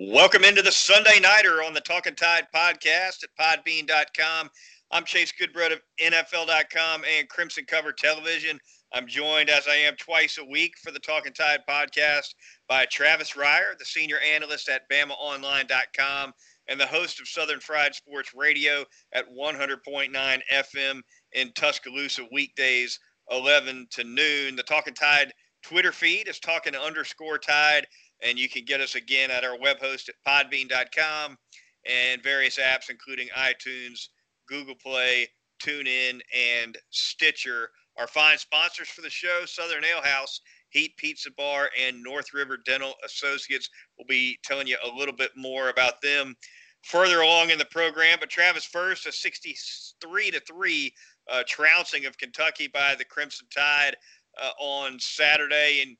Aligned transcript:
Welcome 0.00 0.44
into 0.44 0.62
the 0.62 0.70
Sunday 0.70 1.18
Nighter 1.18 1.60
on 1.64 1.74
the 1.74 1.80
Talking 1.80 2.14
Tide 2.14 2.46
podcast 2.54 3.24
at 3.24 3.34
podbean.com. 3.36 4.48
I'm 4.92 5.04
Chase 5.04 5.32
Goodbread 5.32 5.72
of 5.72 5.80
NFL.com 6.00 7.02
and 7.04 7.28
Crimson 7.28 7.64
Cover 7.64 7.90
Television. 7.90 8.60
I'm 8.92 9.08
joined, 9.08 9.50
as 9.50 9.66
I 9.66 9.74
am 9.74 9.96
twice 9.96 10.38
a 10.38 10.44
week 10.44 10.74
for 10.84 10.92
the 10.92 11.00
Talking 11.00 11.32
Tide 11.32 11.62
podcast, 11.68 12.36
by 12.68 12.84
Travis 12.84 13.32
Reier, 13.32 13.76
the 13.76 13.84
senior 13.84 14.18
analyst 14.20 14.68
at 14.68 14.88
BamaOnline.com 14.88 16.32
and 16.68 16.80
the 16.80 16.86
host 16.86 17.20
of 17.20 17.26
Southern 17.26 17.58
Fried 17.58 17.92
Sports 17.92 18.32
Radio 18.36 18.84
at 19.12 19.28
100.9 19.28 20.40
FM 20.52 21.00
in 21.32 21.52
Tuscaloosa 21.56 22.22
weekdays, 22.30 23.00
11 23.32 23.88
to 23.90 24.04
noon. 24.04 24.54
The 24.54 24.62
Talking 24.62 24.94
Tide 24.94 25.32
Twitter 25.62 25.92
feed 25.92 26.28
is 26.28 26.38
talking 26.38 26.74
underscore 26.76 27.38
tide 27.38 27.86
and 28.22 28.38
you 28.38 28.48
can 28.48 28.64
get 28.64 28.80
us 28.80 28.94
again 28.94 29.30
at 29.30 29.44
our 29.44 29.58
web 29.58 29.78
host 29.80 30.08
at 30.08 30.14
podbean.com 30.26 31.36
and 31.86 32.22
various 32.22 32.58
apps, 32.58 32.90
including 32.90 33.28
iTunes, 33.36 34.08
Google 34.48 34.74
Play, 34.74 35.28
TuneIn, 35.62 36.20
and 36.34 36.76
Stitcher. 36.90 37.70
Our 37.98 38.06
fine 38.06 38.38
sponsors 38.38 38.88
for 38.88 39.02
the 39.02 39.10
show, 39.10 39.42
Southern 39.44 39.84
Ale 39.84 40.02
House, 40.02 40.40
Heat 40.70 40.96
Pizza 40.96 41.30
Bar, 41.36 41.70
and 41.80 42.02
North 42.02 42.32
River 42.32 42.58
Dental 42.64 42.94
Associates. 43.04 43.68
We'll 43.96 44.06
be 44.06 44.38
telling 44.44 44.66
you 44.66 44.76
a 44.84 44.96
little 44.96 45.14
bit 45.14 45.30
more 45.36 45.70
about 45.70 46.00
them 46.00 46.36
further 46.82 47.20
along 47.20 47.50
in 47.50 47.58
the 47.58 47.64
program. 47.66 48.18
But 48.20 48.30
Travis 48.30 48.64
first, 48.64 49.06
a 49.06 49.12
63 49.12 50.30
to 50.30 50.40
3 50.40 50.94
uh, 51.30 51.42
trouncing 51.46 52.06
of 52.06 52.16
Kentucky 52.18 52.68
by 52.68 52.94
the 52.96 53.04
Crimson 53.04 53.46
Tide 53.54 53.96
uh, 54.40 54.50
on 54.60 54.98
Saturday. 55.00 55.82
And 55.84 55.96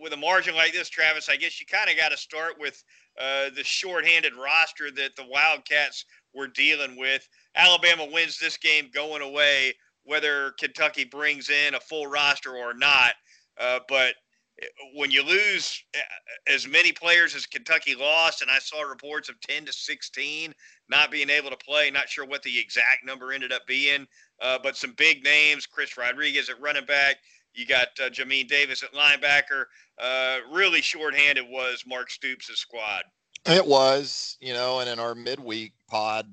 with 0.00 0.12
a 0.12 0.16
margin 0.16 0.54
like 0.54 0.72
this, 0.72 0.88
Travis, 0.88 1.28
I 1.28 1.36
guess 1.36 1.60
you 1.60 1.66
kind 1.66 1.88
of 1.88 1.96
got 1.96 2.10
to 2.10 2.16
start 2.16 2.54
with 2.58 2.82
uh, 3.20 3.50
the 3.54 3.64
shorthanded 3.64 4.34
roster 4.34 4.90
that 4.90 5.16
the 5.16 5.26
Wildcats 5.26 6.04
were 6.34 6.48
dealing 6.48 6.98
with. 6.98 7.26
Alabama 7.54 8.06
wins 8.10 8.38
this 8.38 8.56
game 8.56 8.90
going 8.92 9.22
away, 9.22 9.74
whether 10.04 10.52
Kentucky 10.58 11.04
brings 11.04 11.50
in 11.50 11.74
a 11.74 11.80
full 11.80 12.06
roster 12.06 12.56
or 12.56 12.74
not. 12.74 13.14
Uh, 13.60 13.80
but 13.88 14.14
eh, 14.62 14.66
when 14.94 15.10
you 15.10 15.22
lose 15.22 15.84
eh, 15.94 16.00
as 16.48 16.66
many 16.66 16.92
players 16.92 17.34
as 17.34 17.46
Kentucky 17.46 17.94
lost, 17.94 18.42
and 18.42 18.50
I 18.50 18.58
saw 18.58 18.82
reports 18.82 19.28
of 19.28 19.40
10 19.40 19.66
to 19.66 19.72
16 19.72 20.54
not 20.88 21.10
being 21.10 21.30
able 21.30 21.50
to 21.50 21.56
play, 21.56 21.90
not 21.90 22.08
sure 22.08 22.26
what 22.26 22.42
the 22.42 22.58
exact 22.58 23.04
number 23.04 23.32
ended 23.32 23.52
up 23.52 23.66
being, 23.66 24.06
uh, 24.40 24.58
but 24.62 24.76
some 24.76 24.94
big 24.96 25.22
names 25.22 25.66
Chris 25.66 25.96
Rodriguez 25.96 26.48
at 26.48 26.60
running 26.60 26.84
back, 26.86 27.16
you 27.54 27.66
got 27.66 27.88
uh, 28.00 28.08
Jamin 28.08 28.48
Davis 28.48 28.82
at 28.82 28.92
linebacker. 28.92 29.64
Uh, 29.98 30.38
really 30.50 30.80
shorthanded 30.80 31.44
was 31.48 31.84
Mark 31.86 32.10
Stoops' 32.10 32.58
squad. 32.58 33.04
It 33.46 33.66
was, 33.66 34.36
you 34.40 34.52
know, 34.52 34.80
and 34.80 34.88
in 34.88 34.98
our 34.98 35.14
midweek 35.14 35.72
pod 35.88 36.32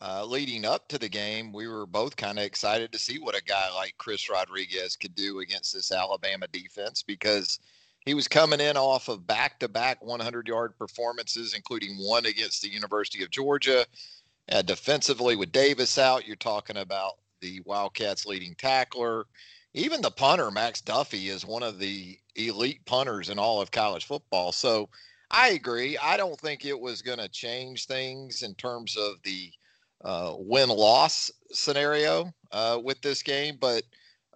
uh, 0.00 0.24
leading 0.24 0.64
up 0.64 0.88
to 0.88 0.98
the 0.98 1.08
game, 1.08 1.52
we 1.52 1.68
were 1.68 1.86
both 1.86 2.16
kind 2.16 2.38
of 2.38 2.44
excited 2.44 2.90
to 2.92 2.98
see 2.98 3.20
what 3.20 3.38
a 3.38 3.44
guy 3.44 3.72
like 3.74 3.94
Chris 3.98 4.28
Rodriguez 4.28 4.96
could 4.96 5.14
do 5.14 5.38
against 5.38 5.72
this 5.72 5.92
Alabama 5.92 6.48
defense 6.48 7.04
because 7.04 7.60
he 8.04 8.14
was 8.14 8.26
coming 8.26 8.60
in 8.60 8.76
off 8.76 9.08
of 9.08 9.26
back 9.28 9.60
to 9.60 9.68
back 9.68 10.04
100 10.04 10.48
yard 10.48 10.76
performances, 10.76 11.54
including 11.54 11.96
one 11.96 12.26
against 12.26 12.62
the 12.62 12.72
University 12.72 13.22
of 13.22 13.30
Georgia. 13.30 13.86
Uh, 14.50 14.62
defensively, 14.62 15.36
with 15.36 15.52
Davis 15.52 15.96
out, 15.98 16.26
you're 16.26 16.34
talking 16.34 16.78
about 16.78 17.12
the 17.40 17.60
Wildcats 17.64 18.26
leading 18.26 18.56
tackler 18.56 19.26
even 19.74 20.02
the 20.02 20.10
punter 20.10 20.50
Max 20.50 20.80
Duffy 20.80 21.28
is 21.28 21.46
one 21.46 21.62
of 21.62 21.78
the 21.78 22.18
elite 22.36 22.84
punters 22.84 23.30
in 23.30 23.38
all 23.38 23.60
of 23.60 23.70
college 23.70 24.04
football. 24.04 24.52
So 24.52 24.88
I 25.30 25.50
agree. 25.50 25.96
I 25.98 26.16
don't 26.16 26.38
think 26.38 26.64
it 26.64 26.78
was 26.78 27.02
going 27.02 27.18
to 27.18 27.28
change 27.28 27.86
things 27.86 28.42
in 28.42 28.54
terms 28.54 28.96
of 28.96 29.14
the 29.24 29.50
uh, 30.04 30.34
win 30.36 30.68
loss 30.68 31.30
scenario 31.52 32.32
uh, 32.50 32.78
with 32.82 33.00
this 33.00 33.22
game, 33.22 33.56
but 33.60 33.82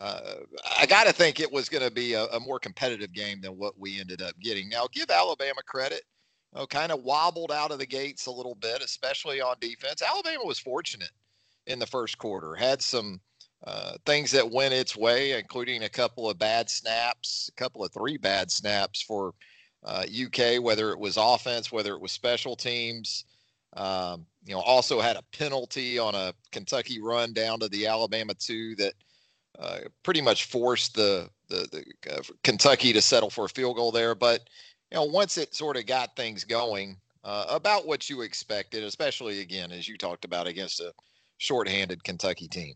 uh, 0.00 0.34
I 0.78 0.86
got 0.86 1.06
to 1.06 1.12
think 1.12 1.40
it 1.40 1.50
was 1.50 1.68
going 1.68 1.82
to 1.82 1.90
be 1.90 2.12
a, 2.12 2.26
a, 2.26 2.38
more 2.38 2.58
competitive 2.58 3.12
game 3.12 3.40
than 3.40 3.52
what 3.56 3.78
we 3.78 3.98
ended 3.98 4.20
up 4.20 4.38
getting. 4.40 4.68
Now, 4.68 4.86
give 4.92 5.10
Alabama 5.10 5.62
credit. 5.66 6.02
You 6.52 6.60
know, 6.60 6.66
kind 6.66 6.92
of 6.92 7.02
wobbled 7.02 7.50
out 7.50 7.72
of 7.72 7.78
the 7.78 7.86
gates 7.86 8.26
a 8.26 8.30
little 8.30 8.54
bit, 8.54 8.82
especially 8.82 9.40
on 9.40 9.56
defense. 9.60 10.02
Alabama 10.02 10.44
was 10.44 10.58
fortunate 10.58 11.10
in 11.66 11.78
the 11.78 11.86
first 11.86 12.18
quarter, 12.18 12.54
had 12.54 12.82
some 12.82 13.20
uh, 13.66 13.94
things 14.06 14.30
that 14.30 14.48
went 14.48 14.72
its 14.72 14.96
way, 14.96 15.36
including 15.36 15.82
a 15.82 15.88
couple 15.88 16.30
of 16.30 16.38
bad 16.38 16.70
snaps, 16.70 17.50
a 17.52 17.60
couple 17.60 17.84
of 17.84 17.92
three 17.92 18.16
bad 18.16 18.50
snaps 18.50 19.02
for 19.02 19.34
uh, 19.84 20.04
UK, 20.04 20.62
whether 20.62 20.92
it 20.92 20.98
was 20.98 21.16
offense, 21.16 21.72
whether 21.72 21.92
it 21.92 22.00
was 22.00 22.12
special 22.12 22.54
teams. 22.54 23.24
Um, 23.72 24.24
you 24.44 24.54
know, 24.54 24.60
also 24.60 25.00
had 25.00 25.16
a 25.16 25.24
penalty 25.36 25.98
on 25.98 26.14
a 26.14 26.32
Kentucky 26.52 27.00
run 27.00 27.32
down 27.32 27.58
to 27.58 27.68
the 27.68 27.88
Alabama 27.88 28.34
two 28.34 28.76
that 28.76 28.94
uh, 29.58 29.78
pretty 30.04 30.20
much 30.20 30.44
forced 30.44 30.94
the 30.94 31.28
the, 31.48 31.66
the 32.04 32.14
uh, 32.14 32.22
Kentucky 32.44 32.92
to 32.92 33.02
settle 33.02 33.30
for 33.30 33.46
a 33.46 33.48
field 33.48 33.76
goal 33.76 33.90
there. 33.90 34.14
But 34.14 34.48
you 34.92 34.96
know, 34.96 35.04
once 35.04 35.38
it 35.38 35.54
sort 35.56 35.76
of 35.76 35.86
got 35.86 36.14
things 36.14 36.44
going, 36.44 36.96
uh, 37.24 37.46
about 37.48 37.86
what 37.86 38.08
you 38.08 38.22
expected, 38.22 38.84
especially 38.84 39.40
again 39.40 39.72
as 39.72 39.88
you 39.88 39.98
talked 39.98 40.24
about 40.24 40.46
against 40.46 40.78
a 40.78 40.92
shorthanded 41.38 42.04
Kentucky 42.04 42.46
team 42.46 42.74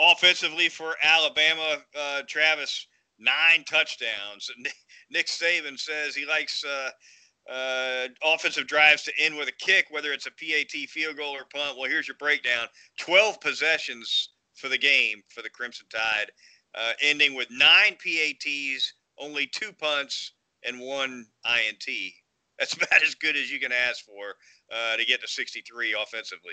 offensively 0.00 0.68
for 0.68 0.94
Alabama, 1.02 1.78
uh, 1.98 2.22
Travis, 2.26 2.86
nine 3.18 3.64
touchdowns. 3.68 4.50
Nick 5.10 5.26
Saban 5.26 5.78
says 5.78 6.14
he 6.14 6.24
likes 6.24 6.64
uh, 6.64 6.90
uh, 7.52 8.08
offensive 8.24 8.66
drives 8.66 9.02
to 9.04 9.12
end 9.18 9.36
with 9.36 9.48
a 9.48 9.64
kick, 9.64 9.86
whether 9.90 10.12
it's 10.12 10.26
a 10.26 10.30
PAT 10.30 10.88
field 10.88 11.16
goal 11.16 11.34
or 11.34 11.44
punt. 11.52 11.76
Well, 11.78 11.90
here's 11.90 12.08
your 12.08 12.16
breakdown 12.18 12.66
12 12.98 13.40
possessions 13.40 14.30
for 14.54 14.68
the 14.68 14.78
game 14.78 15.22
for 15.28 15.42
the 15.42 15.50
Crimson 15.50 15.86
Tide, 15.92 16.30
uh, 16.74 16.92
ending 17.02 17.34
with 17.34 17.48
nine 17.50 17.96
PATs, 18.02 18.94
only 19.18 19.46
two 19.46 19.72
punts, 19.72 20.32
and 20.64 20.80
one 20.80 21.26
INT. 21.44 21.84
That's 22.58 22.74
about 22.74 23.02
as 23.02 23.14
good 23.14 23.36
as 23.36 23.50
you 23.50 23.58
can 23.58 23.72
ask 23.72 24.04
for 24.04 24.34
uh, 24.70 24.96
to 24.96 25.04
get 25.06 25.22
to 25.22 25.28
63 25.28 25.96
offensively. 26.00 26.52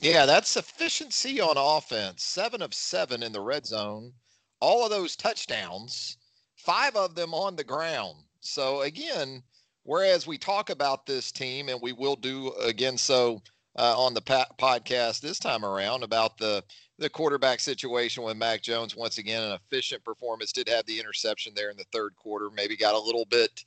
Yeah, 0.00 0.26
that's 0.26 0.56
efficiency 0.56 1.40
on 1.40 1.56
offense. 1.56 2.24
Seven 2.24 2.62
of 2.62 2.74
seven 2.74 3.22
in 3.22 3.32
the 3.32 3.40
red 3.40 3.66
zone. 3.66 4.12
All 4.60 4.84
of 4.84 4.90
those 4.90 5.16
touchdowns, 5.16 6.18
five 6.56 6.96
of 6.96 7.14
them 7.14 7.34
on 7.34 7.56
the 7.56 7.64
ground. 7.64 8.24
So, 8.40 8.82
again, 8.82 9.42
whereas 9.84 10.26
we 10.26 10.38
talk 10.38 10.70
about 10.70 11.06
this 11.06 11.32
team, 11.32 11.68
and 11.68 11.80
we 11.82 11.92
will 11.92 12.16
do 12.16 12.52
again 12.54 12.98
so 12.98 13.42
uh, 13.78 13.94
on 13.98 14.14
the 14.14 14.20
pa- 14.22 14.46
podcast 14.58 15.20
this 15.20 15.38
time 15.38 15.64
around 15.64 16.02
about 16.02 16.38
the 16.38 16.62
the 16.98 17.10
quarterback 17.10 17.58
situation 17.60 18.22
with 18.22 18.36
Mac 18.36 18.62
Jones. 18.62 18.94
Once 18.94 19.18
again, 19.18 19.42
an 19.42 19.52
efficient 19.52 20.04
performance. 20.04 20.52
Did 20.52 20.68
have 20.68 20.86
the 20.86 21.00
interception 21.00 21.52
there 21.56 21.70
in 21.70 21.76
the 21.76 21.86
third 21.92 22.14
quarter. 22.16 22.50
Maybe 22.50 22.76
got 22.76 22.94
a 22.94 23.00
little 23.00 23.24
bit 23.26 23.64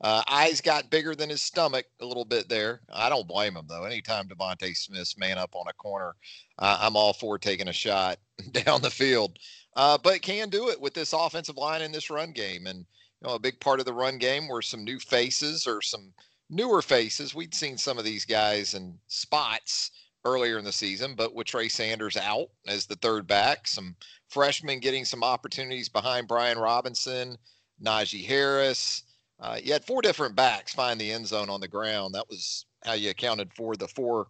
uh, 0.00 0.22
eyes 0.28 0.60
got 0.60 0.90
bigger 0.90 1.14
than 1.14 1.30
his 1.30 1.42
stomach 1.42 1.86
a 2.00 2.06
little 2.06 2.24
bit 2.24 2.48
there. 2.48 2.80
I 2.92 3.08
don't 3.08 3.26
blame 3.26 3.56
him 3.56 3.66
though. 3.68 3.84
Anytime 3.84 4.28
DeVonta 4.28 4.76
Smith's 4.76 5.18
man 5.18 5.38
up 5.38 5.54
on 5.54 5.66
a 5.68 5.72
corner, 5.72 6.14
uh, 6.58 6.78
I'm 6.80 6.96
all 6.96 7.12
for 7.12 7.38
taking 7.38 7.68
a 7.68 7.72
shot 7.72 8.18
down 8.52 8.82
the 8.82 8.90
field. 8.90 9.38
Uh, 9.76 9.98
but 9.98 10.22
can 10.22 10.48
do 10.48 10.68
it 10.70 10.80
with 10.80 10.94
this 10.94 11.12
offensive 11.12 11.56
line 11.56 11.82
in 11.82 11.92
this 11.92 12.10
run 12.10 12.32
game. 12.32 12.66
And 12.66 12.78
you 12.78 13.28
know, 13.28 13.34
a 13.34 13.40
big 13.40 13.60
part 13.60 13.80
of 13.80 13.86
the 13.86 13.92
run 13.92 14.18
game 14.18 14.48
were 14.48 14.62
some 14.62 14.84
new 14.84 14.98
faces 14.98 15.66
or 15.66 15.82
some 15.82 16.12
newer 16.50 16.82
faces. 16.82 17.34
We'd 17.34 17.54
seen 17.54 17.76
some 17.76 17.98
of 17.98 18.04
these 18.04 18.24
guys 18.24 18.74
in 18.74 18.98
spots 19.08 19.90
earlier 20.24 20.58
in 20.58 20.64
the 20.64 20.72
season, 20.72 21.14
but 21.16 21.34
with 21.34 21.46
Trey 21.46 21.68
Sanders 21.68 22.16
out 22.16 22.48
as 22.66 22.86
the 22.86 22.96
third 22.96 23.26
back, 23.26 23.66
some 23.66 23.96
freshmen 24.28 24.80
getting 24.80 25.04
some 25.04 25.24
opportunities 25.24 25.88
behind 25.88 26.28
Brian 26.28 26.58
Robinson, 26.58 27.36
Najee 27.82 28.26
Harris. 28.26 29.02
Uh, 29.40 29.58
you 29.62 29.72
had 29.72 29.84
four 29.84 30.02
different 30.02 30.34
backs 30.34 30.74
find 30.74 31.00
the 31.00 31.12
end 31.12 31.26
zone 31.26 31.48
on 31.48 31.60
the 31.60 31.68
ground. 31.68 32.14
That 32.14 32.28
was 32.28 32.66
how 32.84 32.94
you 32.94 33.10
accounted 33.10 33.52
for 33.54 33.76
the 33.76 33.88
four 33.88 34.26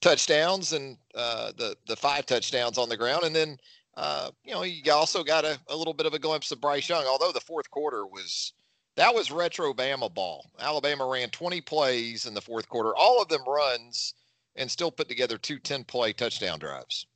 touchdowns 0.00 0.72
and 0.72 0.96
uh, 1.14 1.52
the 1.56 1.76
the 1.86 1.96
five 1.96 2.26
touchdowns 2.26 2.78
on 2.78 2.88
the 2.88 2.96
ground. 2.96 3.24
And 3.24 3.34
then 3.34 3.58
uh, 3.96 4.30
you 4.44 4.52
know 4.52 4.62
you 4.62 4.92
also 4.92 5.22
got 5.22 5.44
a, 5.44 5.58
a 5.68 5.76
little 5.76 5.94
bit 5.94 6.06
of 6.06 6.14
a 6.14 6.18
glimpse 6.18 6.50
of 6.50 6.60
Bryce 6.60 6.88
Young. 6.88 7.04
Although 7.06 7.32
the 7.32 7.40
fourth 7.40 7.70
quarter 7.70 8.06
was 8.06 8.52
that 8.96 9.14
was 9.14 9.30
retro 9.30 9.72
Bama 9.72 10.12
ball. 10.12 10.44
Alabama 10.58 11.06
ran 11.06 11.30
20 11.30 11.60
plays 11.60 12.26
in 12.26 12.34
the 12.34 12.40
fourth 12.40 12.68
quarter, 12.68 12.96
all 12.96 13.22
of 13.22 13.28
them 13.28 13.44
runs, 13.46 14.14
and 14.56 14.68
still 14.68 14.90
put 14.90 15.08
together 15.08 15.38
two 15.38 15.60
10 15.60 15.84
play 15.84 16.12
touchdown 16.12 16.58
drives. 16.58 17.06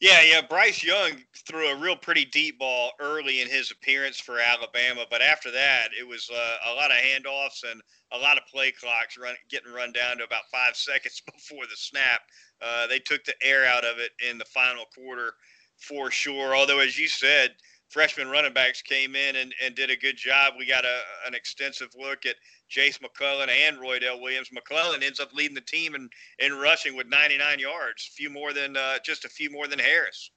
Yeah, 0.00 0.22
yeah. 0.22 0.40
Bryce 0.40 0.82
Young 0.82 1.12
threw 1.46 1.68
a 1.68 1.76
real 1.76 1.96
pretty 1.96 2.24
deep 2.24 2.58
ball 2.58 2.92
early 3.00 3.42
in 3.42 3.48
his 3.48 3.70
appearance 3.70 4.18
for 4.18 4.38
Alabama, 4.38 5.04
but 5.10 5.20
after 5.20 5.50
that, 5.50 5.90
it 5.98 6.08
was 6.08 6.28
uh, 6.32 6.56
a 6.70 6.74
lot 6.74 6.90
of 6.90 6.96
handoffs 6.96 7.70
and 7.70 7.82
a 8.12 8.16
lot 8.18 8.38
of 8.38 8.44
play 8.50 8.72
clocks 8.72 9.18
run, 9.18 9.34
getting 9.50 9.72
run 9.72 9.92
down 9.92 10.16
to 10.18 10.24
about 10.24 10.48
five 10.50 10.74
seconds 10.74 11.20
before 11.30 11.64
the 11.64 11.76
snap. 11.76 12.22
Uh, 12.62 12.86
they 12.86 12.98
took 12.98 13.24
the 13.24 13.34
air 13.42 13.66
out 13.66 13.84
of 13.84 13.98
it 13.98 14.10
in 14.26 14.38
the 14.38 14.44
final 14.46 14.86
quarter 14.94 15.34
for 15.76 16.10
sure. 16.10 16.56
Although, 16.56 16.80
as 16.80 16.98
you 16.98 17.08
said, 17.08 17.54
freshman 17.90 18.28
running 18.28 18.52
backs 18.52 18.80
came 18.80 19.14
in 19.16 19.36
and, 19.36 19.52
and 19.62 19.74
did 19.74 19.90
a 19.90 19.96
good 19.96 20.16
job. 20.16 20.54
We 20.56 20.64
got 20.64 20.84
a, 20.84 21.00
an 21.26 21.34
extensive 21.34 21.88
look 21.98 22.24
at 22.24 22.36
Jase 22.68 23.00
McClellan 23.00 23.50
and 23.50 23.78
Roydell 23.78 24.22
Williams. 24.22 24.50
McClellan 24.52 25.02
ends 25.02 25.20
up 25.20 25.34
leading 25.34 25.56
the 25.56 25.60
team 25.60 25.94
in, 25.94 26.08
in 26.38 26.54
rushing 26.54 26.96
with 26.96 27.08
99 27.08 27.58
yards, 27.58 28.08
few 28.14 28.30
more 28.30 28.52
than 28.52 28.76
uh, 28.76 28.98
just 29.04 29.24
a 29.24 29.28
few 29.28 29.50
more 29.50 29.66
than 29.66 29.80
Harris. 29.80 30.30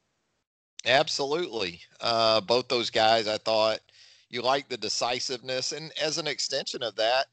Absolutely. 0.85 1.79
Uh, 2.01 2.41
both 2.41 2.67
those 2.67 2.89
guys, 2.89 3.27
I 3.27 3.37
thought 3.37 3.79
you 4.29 4.41
like 4.41 4.67
the 4.67 4.77
decisiveness. 4.77 5.71
And 5.71 5.91
as 6.01 6.17
an 6.17 6.27
extension 6.27 6.81
of 6.81 6.95
that, 6.95 7.27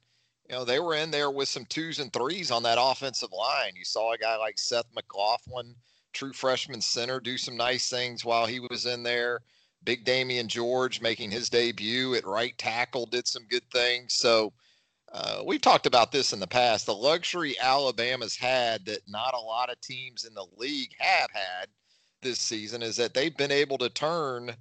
you 0.49 0.55
know, 0.55 0.64
they 0.64 0.81
were 0.81 0.96
in 0.96 1.11
there 1.11 1.31
with 1.31 1.49
some 1.49 1.64
twos 1.64 1.99
and 1.99 2.12
threes 2.12 2.50
on 2.50 2.62
that 2.64 2.78
offensive 2.78 3.32
line. 3.32 3.73
You 3.75 3.84
saw 3.84 4.12
a 4.12 4.19
guy 4.19 4.37
like 4.37 4.58
Seth 4.58 4.87
McLaughlin, 4.94 5.75
true 6.12 6.32
freshman 6.32 6.81
center, 6.81 7.20
do 7.20 7.38
some 7.38 7.56
nice 7.56 7.88
things 7.88 8.25
while 8.25 8.46
he 8.46 8.61
was 8.61 8.84
in 8.84 9.02
there. 9.02 9.40
Big 9.85 10.05
Damieon 10.05 10.47
George 10.47 11.00
making 11.00 11.31
his 11.31 11.49
debut 11.49 12.15
at 12.15 12.27
right 12.27 12.56
tackle 12.59 13.06
did 13.06 13.27
some 13.27 13.47
good 13.49 13.69
things. 13.71 14.15
So 14.15 14.53
uh, 15.12 15.43
we've 15.44 15.61
talked 15.61 15.87
about 15.87 16.12
this 16.12 16.32
in 16.32 16.41
the 16.41 16.47
past. 16.47 16.87
The 16.87 16.94
luxury 16.94 17.59
Alabama's 17.61 18.37
had 18.37 18.85
that 18.87 19.00
not 19.09 19.35
a 19.35 19.41
lot 19.41 19.71
of 19.71 19.81
teams 19.81 20.25
in 20.25 20.35
the 20.35 20.47
league 20.56 20.94
have 20.99 21.31
had 21.32 21.69
this 22.23 22.38
season 22.38 22.82
is 22.82 22.97
that 22.97 23.15
they've 23.15 23.37
been 23.37 23.50
able 23.50 23.79
to 23.79 23.88
turn, 23.88 24.55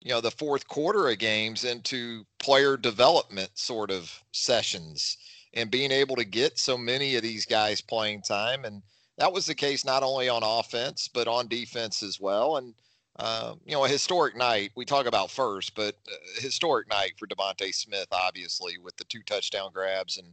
you 0.00 0.10
know, 0.10 0.20
the 0.20 0.30
fourth 0.30 0.66
quarter 0.66 1.08
of 1.08 1.18
games 1.18 1.64
into 1.64 2.24
player 2.38 2.76
development 2.76 3.50
sort 3.54 3.90
of 3.90 4.10
sessions 4.32 5.18
and 5.52 5.70
being 5.70 5.92
able 5.92 6.16
to 6.16 6.24
get 6.24 6.58
so 6.58 6.76
many 6.76 7.14
of 7.14 7.22
these 7.22 7.46
guys 7.46 7.80
playing 7.80 8.22
time. 8.22 8.64
And 8.64 8.82
that 9.18 9.32
was 9.32 9.46
the 9.46 9.54
case 9.54 9.84
not 9.84 10.02
only 10.02 10.28
on 10.28 10.42
offense, 10.42 11.08
but 11.12 11.28
on 11.28 11.46
defense 11.46 12.02
as 12.02 12.18
well. 12.18 12.56
And 12.56 12.74
uh, 13.16 13.54
you 13.64 13.72
know, 13.72 13.84
a 13.84 13.88
historic 13.88 14.36
night. 14.36 14.72
We 14.74 14.84
talk 14.84 15.06
about 15.06 15.30
first, 15.30 15.74
but 15.74 15.96
historic 16.36 16.88
night 16.88 17.12
for 17.18 17.28
DeVonta 17.28 17.72
Smith, 17.72 18.08
obviously, 18.10 18.76
with 18.78 18.96
the 18.96 19.04
two 19.04 19.22
touchdown 19.22 19.70
grabs 19.72 20.16
and 20.16 20.26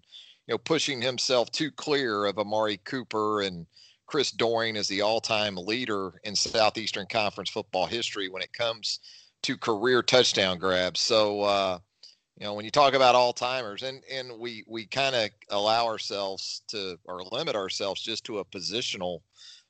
you 0.48 0.54
know 0.54 0.58
pushing 0.58 1.02
himself 1.02 1.52
too 1.52 1.72
clear 1.72 2.26
of 2.26 2.40
Amari 2.40 2.78
Cooper 2.78 3.42
and 3.42 3.68
Chris 4.08 4.32
Doering 4.32 4.78
as 4.78 4.88
the 4.88 5.02
all-time 5.02 5.56
leader 5.56 6.20
in 6.24 6.36
Southeastern 6.36 7.06
Conference 7.06 7.50
football 7.50 7.86
history 7.86 8.30
when 8.30 8.42
it 8.42 8.52
comes 8.52 9.00
to 9.44 9.58
career 9.58 10.02
touchdown 10.02 10.58
grabs. 10.58 11.00
So, 11.00 11.42
uh, 11.42 11.80
you 12.38 12.46
know, 12.46 12.54
when 12.54 12.66
you 12.66 12.72
talk 12.72 12.94
about 12.94 13.16
all-timers, 13.16 13.84
and 13.84 14.02
and 14.12 14.40
we 14.40 14.64
we 14.68 14.88
kind 14.88 15.16
of 15.16 15.30
allow 15.50 15.86
ourselves 15.86 16.64
to 16.70 16.98
or 17.06 17.24
limit 17.32 17.56
ourselves 17.56 18.02
just 18.02 18.24
to 18.26 18.40
a 18.40 18.46
positional 18.46 19.20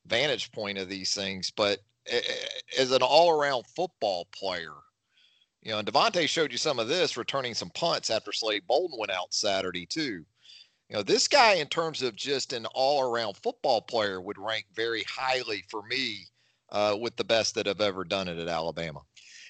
vantage 0.06 0.50
point 0.54 0.78
of 0.78 0.88
these 0.88 1.14
things, 1.14 1.52
but 1.52 1.80
as 2.78 2.92
an 2.92 3.02
all-around 3.02 3.66
football 3.68 4.28
player. 4.34 4.74
You 5.62 5.72
know, 5.72 5.80
and 5.80 5.88
DeVonta 5.88 6.28
showed 6.28 6.52
you 6.52 6.58
some 6.58 6.80
of 6.80 6.88
this, 6.88 7.18
returning 7.18 7.54
some 7.54 7.70
punts 7.72 8.10
after 8.10 8.32
Slade 8.32 8.64
Bolden 8.68 8.98
went 8.98 9.12
out 9.12 9.34
Saturday 9.34 9.86
too. 9.86 10.26
You 10.90 10.98
know, 10.98 11.04
this 11.04 11.28
guy, 11.28 11.54
in 11.54 11.68
terms 11.68 12.02
of 12.02 12.16
just 12.16 12.52
an 12.52 12.66
all-around 12.74 13.38
football 13.38 13.82
player, 13.82 14.20
would 14.20 14.38
rank 14.38 14.66
very 14.76 15.04
highly 15.04 15.64
for 15.70 15.84
me 15.84 16.26
uh, 16.70 16.98
with 17.00 17.16
the 17.16 17.24
best 17.24 17.56
that 17.56 17.68
have 17.68 17.80
ever 17.80 18.04
done 18.04 18.28
it 18.28 18.40
at 18.40 18.48
Alabama. 18.48 19.02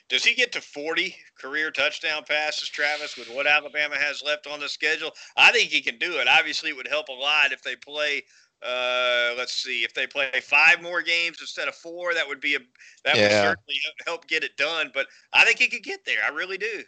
Does 0.09 0.25
he 0.25 0.36
get 0.36 0.51
to 0.51 0.62
40 0.62 1.15
career 1.39 1.71
touchdown 1.71 2.24
passes, 2.27 2.68
Travis, 2.68 3.15
with 3.15 3.30
what 3.30 3.47
Alabama 3.47 3.97
has 3.97 4.21
left 4.21 4.45
on 4.45 4.59
the 4.59 4.68
schedule? 4.68 5.12
I 5.38 5.54
think 5.54 5.69
he 5.69 5.81
can 5.81 5.97
do 5.97 6.19
it. 6.19 6.27
Obviously, 6.27 6.71
it 6.71 6.75
would 6.75 6.88
help 6.88 7.07
a 7.07 7.13
lot 7.13 7.54
if 7.54 7.63
they 7.63 7.77
play 7.77 8.21
uh, 8.63 9.34
let's 9.38 9.54
see 9.54 9.84
if 9.84 9.94
they 9.94 10.06
play 10.06 10.30
five 10.42 10.81
more 10.81 11.02
games 11.02 11.38
instead 11.42 11.68
of 11.68 11.75
four. 11.75 12.13
That 12.13 12.28
would 12.28 12.42
be 12.42 12.56
a 12.56 12.60
that 13.06 13.16
yeah. 13.16 13.22
would 13.22 13.31
certainly 13.31 13.80
help 14.06 14.28
get 14.28 14.44
it 14.44 14.56
done. 14.58 14.92
But 14.94 15.08
I 15.34 15.46
think 15.46 15.60
he 15.60 15.68
could 15.68 15.84
get 15.84 16.06
there. 16.06 16.19
I 16.25 16.31
really 16.31 16.58
do. 16.58 16.84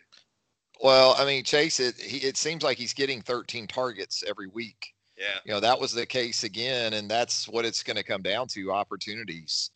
Well, 0.82 1.16
I 1.18 1.26
mean, 1.26 1.44
Chase, 1.44 1.80
it 1.80 1.96
he, 1.96 2.18
it 2.18 2.38
seems 2.38 2.64
like 2.64 2.78
he's 2.78 2.94
getting 2.94 3.22
13 3.22 3.68
targets 3.68 4.24
every 4.28 4.48
week. 4.48 4.94
Yeah. 5.18 5.40
You 5.46 5.54
know, 5.54 5.60
that 5.60 5.80
was 5.80 5.94
the 5.94 6.06
case 6.06 6.44
again, 6.44 6.94
and 6.94 7.10
that's 7.10 7.48
what 7.48 7.66
it's 7.66 7.84
going 7.84 7.98
to 7.98 8.04
come 8.04 8.22
down 8.22 8.48
to 8.50 8.72
opportunities. 8.72 9.72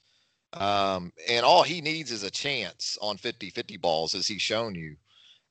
Um, 0.53 1.13
and 1.29 1.45
all 1.45 1.63
he 1.63 1.81
needs 1.81 2.11
is 2.11 2.23
a 2.23 2.31
chance 2.31 2.97
on 3.01 3.17
50 3.17 3.49
50 3.49 3.77
balls, 3.77 4.15
as 4.15 4.27
he's 4.27 4.41
shown 4.41 4.75
you. 4.75 4.95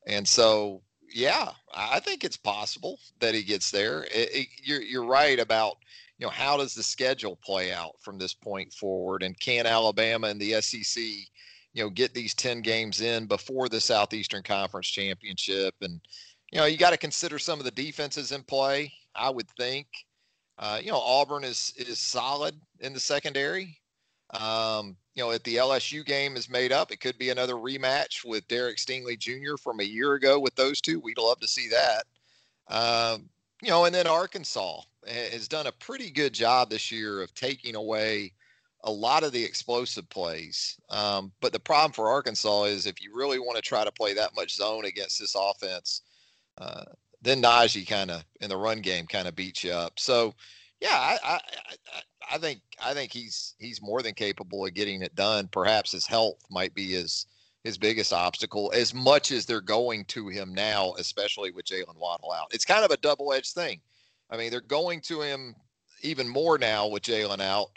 And 0.06 0.26
so, 0.26 0.82
yeah, 1.12 1.50
I 1.74 2.00
think 2.00 2.24
it's 2.24 2.36
possible 2.36 2.98
that 3.20 3.34
he 3.34 3.42
gets 3.42 3.70
there. 3.70 4.04
It, 4.04 4.30
it, 4.34 4.46
you're, 4.62 4.82
you're 4.82 5.04
right 5.04 5.38
about 5.38 5.78
you 6.18 6.26
know, 6.26 6.30
how 6.30 6.56
does 6.56 6.74
the 6.74 6.82
schedule 6.82 7.36
play 7.36 7.72
out 7.72 7.92
from 8.00 8.18
this 8.18 8.34
point 8.34 8.72
forward? 8.72 9.22
And 9.22 9.38
can 9.38 9.66
Alabama 9.66 10.28
and 10.28 10.40
the 10.40 10.60
SEC, 10.62 11.02
you 11.02 11.82
know, 11.82 11.90
get 11.90 12.14
these 12.14 12.34
10 12.34 12.62
games 12.62 13.00
in 13.00 13.26
before 13.26 13.68
the 13.68 13.80
Southeastern 13.80 14.42
Conference 14.42 14.88
Championship? 14.88 15.74
And, 15.82 16.00
you 16.52 16.58
know, 16.58 16.64
you 16.64 16.78
got 16.78 16.90
to 16.90 16.96
consider 16.96 17.38
some 17.38 17.58
of 17.58 17.64
the 17.66 17.70
defenses 17.70 18.32
in 18.32 18.42
play, 18.42 18.92
I 19.14 19.28
would 19.28 19.48
think. 19.50 19.86
Uh, 20.58 20.80
you 20.82 20.90
know, 20.90 21.00
Auburn 21.00 21.44
is 21.44 21.74
is 21.76 21.98
solid 21.98 22.58
in 22.80 22.94
the 22.94 23.00
secondary. 23.00 23.78
Um, 24.32 24.96
you 25.14 25.22
know, 25.22 25.30
if 25.30 25.42
the 25.42 25.56
LSU 25.56 26.04
game 26.04 26.34
is 26.34 26.48
made 26.48 26.72
up, 26.72 26.90
it 26.90 27.00
could 27.00 27.18
be 27.18 27.28
another 27.28 27.54
rematch 27.54 28.24
with 28.24 28.48
Derek 28.48 28.78
Stingley 28.78 29.18
Jr. 29.18 29.56
from 29.62 29.80
a 29.80 29.84
year 29.84 30.14
ago 30.14 30.40
with 30.40 30.54
those 30.54 30.80
two. 30.80 30.98
We'd 30.98 31.18
love 31.18 31.40
to 31.40 31.48
see 31.48 31.68
that. 31.68 32.04
Um, 32.68 33.28
you 33.62 33.68
know, 33.68 33.84
and 33.84 33.94
then 33.94 34.06
Arkansas 34.06 34.80
has 35.08 35.48
done 35.48 35.66
a 35.66 35.72
pretty 35.72 36.10
good 36.10 36.32
job 36.32 36.70
this 36.70 36.90
year 36.90 37.22
of 37.22 37.34
taking 37.34 37.76
away 37.76 38.32
a 38.84 38.90
lot 38.90 39.24
of 39.24 39.32
the 39.32 39.42
explosive 39.42 40.08
plays. 40.08 40.78
Um, 40.90 41.32
but 41.40 41.52
the 41.52 41.60
problem 41.60 41.92
for 41.92 42.08
Arkansas 42.08 42.64
is 42.64 42.86
if 42.86 43.02
you 43.02 43.14
really 43.14 43.38
want 43.38 43.56
to 43.56 43.62
try 43.62 43.84
to 43.84 43.92
play 43.92 44.14
that 44.14 44.36
much 44.36 44.54
zone 44.54 44.84
against 44.84 45.18
this 45.18 45.34
offense, 45.38 46.02
uh, 46.58 46.84
then 47.22 47.42
Najee 47.42 47.86
kind 47.86 48.10
of 48.10 48.24
in 48.40 48.48
the 48.48 48.56
run 48.56 48.80
game 48.80 49.06
kind 49.06 49.26
of 49.26 49.34
beats 49.34 49.64
you 49.64 49.72
up. 49.72 49.98
So, 49.98 50.34
yeah, 50.80 50.90
I, 50.92 51.18
I, 51.24 51.40
I, 52.32 52.38
think 52.38 52.60
I 52.84 52.94
think 52.94 53.12
he's 53.12 53.54
he's 53.58 53.82
more 53.82 54.02
than 54.02 54.14
capable 54.14 54.64
of 54.64 54.74
getting 54.74 55.02
it 55.02 55.14
done. 55.14 55.48
Perhaps 55.48 55.92
his 55.92 56.06
health 56.06 56.38
might 56.50 56.74
be 56.74 56.92
his 56.92 57.26
his 57.64 57.78
biggest 57.78 58.12
obstacle, 58.12 58.70
as 58.74 58.94
much 58.94 59.32
as 59.32 59.44
they're 59.44 59.60
going 59.60 60.04
to 60.04 60.28
him 60.28 60.54
now, 60.54 60.94
especially 60.98 61.50
with 61.50 61.64
Jaylen 61.64 61.96
Waddle 61.96 62.30
out. 62.30 62.46
It's 62.52 62.64
kind 62.64 62.84
of 62.84 62.92
a 62.92 62.96
double 62.98 63.32
edged 63.32 63.54
thing. 63.54 63.80
I 64.30 64.36
mean, 64.36 64.50
they're 64.50 64.60
going 64.60 65.00
to 65.02 65.20
him 65.20 65.54
even 66.02 66.28
more 66.28 66.58
now 66.58 66.88
with 66.88 67.02
Jaylen 67.02 67.40
out, 67.40 67.68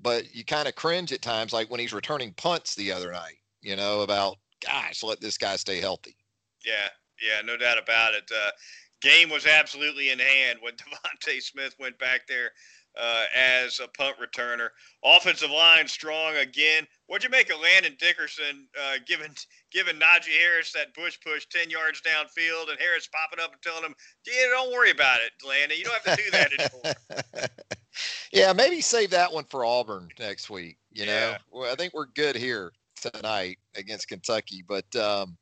but 0.00 0.34
you 0.34 0.44
kind 0.44 0.68
of 0.68 0.74
cringe 0.74 1.12
at 1.12 1.22
times, 1.22 1.52
like 1.52 1.70
when 1.70 1.80
he's 1.80 1.92
returning 1.92 2.32
punts 2.34 2.74
the 2.74 2.92
other 2.92 3.12
night, 3.12 3.36
you 3.62 3.76
know, 3.76 4.00
about, 4.00 4.36
gosh, 4.64 5.02
let 5.02 5.20
this 5.20 5.38
guy 5.38 5.56
stay 5.56 5.80
healthy. 5.80 6.16
Yeah, 6.64 6.88
yeah, 7.22 7.42
no 7.42 7.56
doubt 7.56 7.78
about 7.78 8.14
it. 8.14 8.30
Uh, 8.34 8.50
game 9.00 9.28
was 9.30 9.46
absolutely 9.46 10.10
in 10.10 10.18
hand 10.18 10.58
when 10.60 10.74
DeVonta 10.76 11.42
Smith 11.42 11.74
went 11.78 11.98
back 11.98 12.26
there 12.28 12.50
uh, 12.98 13.24
as 13.34 13.80
a 13.80 13.88
punt 13.88 14.16
returner. 14.18 14.68
Offensive 15.04 15.50
line 15.50 15.86
strong 15.86 16.36
again. 16.36 16.86
What'd 17.06 17.24
you 17.24 17.30
make 17.30 17.52
of 17.52 17.60
Landon 17.60 17.96
Dickerson 17.98 18.66
uh, 18.80 18.96
giving 19.06 19.34
giving 19.72 19.96
Najee 19.96 20.38
Harris 20.40 20.72
that 20.72 20.94
push 20.94 21.18
push 21.20 21.46
ten 21.46 21.70
yards 21.70 22.00
downfield, 22.00 22.70
and 22.70 22.78
Harris 22.78 23.08
popping 23.08 23.42
up 23.42 23.52
and 23.52 23.62
telling 23.62 23.84
him, 23.84 23.94
"Yeah, 24.26 24.48
don't 24.50 24.72
worry 24.72 24.90
about 24.90 25.20
it, 25.20 25.32
Landon. 25.46 25.78
You 25.78 25.84
don't 25.84 26.02
have 26.04 26.18
to 26.18 26.24
do 26.24 26.30
that 26.30 26.52
anymore." 26.58 27.48
yeah, 28.32 28.52
maybe 28.52 28.80
save 28.80 29.10
that 29.10 29.32
one 29.32 29.44
for 29.44 29.64
Auburn 29.64 30.08
next 30.18 30.50
week. 30.50 30.78
You 30.92 31.06
know, 31.06 31.36
well, 31.50 31.72
I 31.72 31.76
think 31.76 31.94
we're 31.94 32.06
good 32.06 32.36
here 32.36 32.72
tonight 33.00 33.58
against 33.76 34.08
Kentucky, 34.08 34.64
but. 34.66 34.94
Um, 34.96 35.36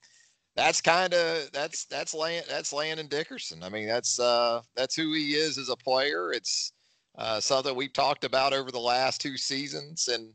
that's 0.57 0.81
kind 0.81 1.13
of 1.13 1.53
that's 1.53 1.85
that's 1.85 2.15
Land, 2.15 2.47
that's 2.49 2.73
Landon 2.73 3.09
Dickerson. 3.09 3.63
I 3.63 3.69
mean, 3.69 3.87
that's 3.87 4.19
uh, 4.19 4.63
that's 4.75 4.97
who 4.97 5.13
he 5.13 5.35
is 5.35 5.59
as 5.59 5.69
a 5.69 5.77
player. 5.77 6.33
It's 6.33 6.73
uh, 7.19 7.41
something 7.41 7.75
we've 7.75 7.93
talked 7.93 8.25
about 8.25 8.53
over 8.53 8.71
the 8.71 8.79
last 8.79 9.21
two 9.21 9.37
seasons. 9.37 10.09
And, 10.09 10.33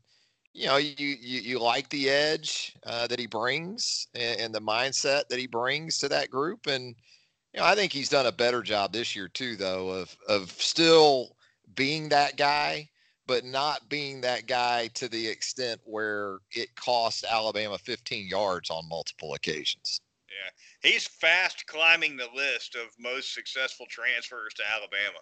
you 0.54 0.68
know, 0.68 0.78
you, 0.78 0.94
you, 0.98 1.42
you 1.42 1.60
like 1.60 1.90
the 1.90 2.10
edge 2.10 2.76
uh, 2.86 3.08
that 3.08 3.20
he 3.20 3.28
brings 3.28 4.08
and, 4.16 4.40
and, 4.40 4.56
the 4.56 4.62
mindset 4.62 5.28
that 5.30 5.40
he 5.40 5.48
brings 5.48 5.98
to 6.00 6.10
that 6.10 6.32
group. 6.32 6.68
And, 6.68 6.96
you 7.54 7.60
know, 7.60 7.66
I 7.66 7.76
think 7.76 7.94
he's 7.94 8.10
done 8.10 8.26
a 8.26 8.32
better 8.32 8.62
job 8.62 8.94
this 8.94 9.16
year, 9.16 9.28
too, 9.28 9.56
though, 9.56 9.90
of, 9.90 10.16
of 10.28 10.52
still 10.52 11.36
being 11.76 12.10
that 12.10 12.36
guy, 12.38 12.90
but 13.28 13.46
not 13.46 13.88
being 13.88 14.22
that 14.22 14.48
guy 14.48 14.88
to 14.96 15.08
the 15.08 15.28
extent 15.28 15.80
where 15.86 16.40
it 16.52 16.76
cost 16.76 17.26
Alabama 17.30 17.78
15 17.78 18.28
yards 18.28 18.70
on 18.70 18.90
multiple 18.90 19.36
occasions. 19.36 20.02
Yeah, 20.30 20.90
he's 20.90 21.08
fast 21.08 21.68
climbing 21.68 22.18
the 22.18 22.30
list 22.34 22.76
of 22.76 22.88
most 22.98 23.34
successful 23.34 23.86
transfers 23.90 24.54
to 24.56 24.64
Alabama. 24.74 25.20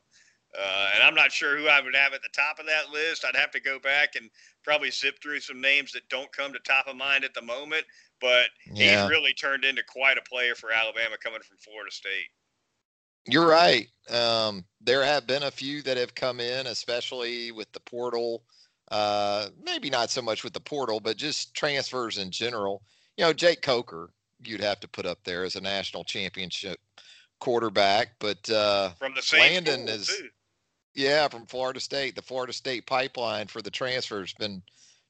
Uh, 0.57 0.89
and 0.95 1.03
I'm 1.03 1.13
not 1.13 1.31
sure 1.31 1.57
who 1.57 1.67
I 1.67 1.79
would 1.79 1.95
have 1.95 2.13
at 2.13 2.21
the 2.21 2.29
top 2.35 2.59
of 2.59 2.65
that 2.65 2.89
list. 2.91 3.23
I'd 3.23 3.35
have 3.35 3.51
to 3.51 3.61
go 3.61 3.77
back 3.79 4.15
and 4.15 4.29
probably 4.63 4.89
zip 4.89 5.21
through 5.21 5.41
some 5.41 5.61
names 5.61 5.91
that 5.91 6.07
don't 6.09 6.31
come 6.31 6.53
to 6.53 6.59
top 6.59 6.87
of 6.87 6.95
mind 6.95 7.23
at 7.23 7.33
the 7.33 7.41
moment. 7.41 7.83
But 8.19 8.45
yeah. 8.73 9.01
he's 9.01 9.09
really 9.09 9.33
turned 9.33 9.63
into 9.63 9.83
quite 9.87 10.17
a 10.17 10.29
player 10.29 10.55
for 10.55 10.71
Alabama 10.71 11.15
coming 11.23 11.41
from 11.41 11.57
Florida 11.57 11.91
State. 11.91 12.29
You're 13.27 13.47
right. 13.47 13.87
Um, 14.09 14.65
there 14.81 15.03
have 15.03 15.27
been 15.27 15.43
a 15.43 15.51
few 15.51 15.81
that 15.83 15.97
have 15.97 16.15
come 16.15 16.39
in, 16.39 16.67
especially 16.67 17.51
with 17.51 17.71
the 17.71 17.79
portal. 17.81 18.43
Uh, 18.89 19.49
maybe 19.63 19.89
not 19.89 20.09
so 20.09 20.21
much 20.21 20.43
with 20.43 20.53
the 20.53 20.59
portal, 20.59 20.99
but 20.99 21.15
just 21.15 21.53
transfers 21.53 22.17
in 22.17 22.31
general. 22.31 22.81
you 23.17 23.25
know, 23.25 23.33
Jake 23.33 23.61
Coker, 23.61 24.09
you'd 24.43 24.61
have 24.61 24.79
to 24.79 24.87
put 24.87 25.05
up 25.05 25.19
there 25.23 25.43
as 25.43 25.55
a 25.55 25.61
national 25.61 26.03
championship 26.03 26.79
quarterback, 27.39 28.09
but 28.19 28.49
uh, 28.49 28.89
from 28.97 29.13
the 29.15 29.21
same 29.21 29.41
Landon 29.41 29.87
is. 29.87 30.07
Too. 30.07 30.29
Yeah, 30.99 31.29
from 31.29 31.45
Florida 31.45 31.79
State. 31.79 32.17
The 32.17 32.21
Florida 32.21 32.51
State 32.51 32.85
pipeline 32.85 33.47
for 33.47 33.61
the 33.61 33.71
transfers 33.71 34.33
been 34.33 34.61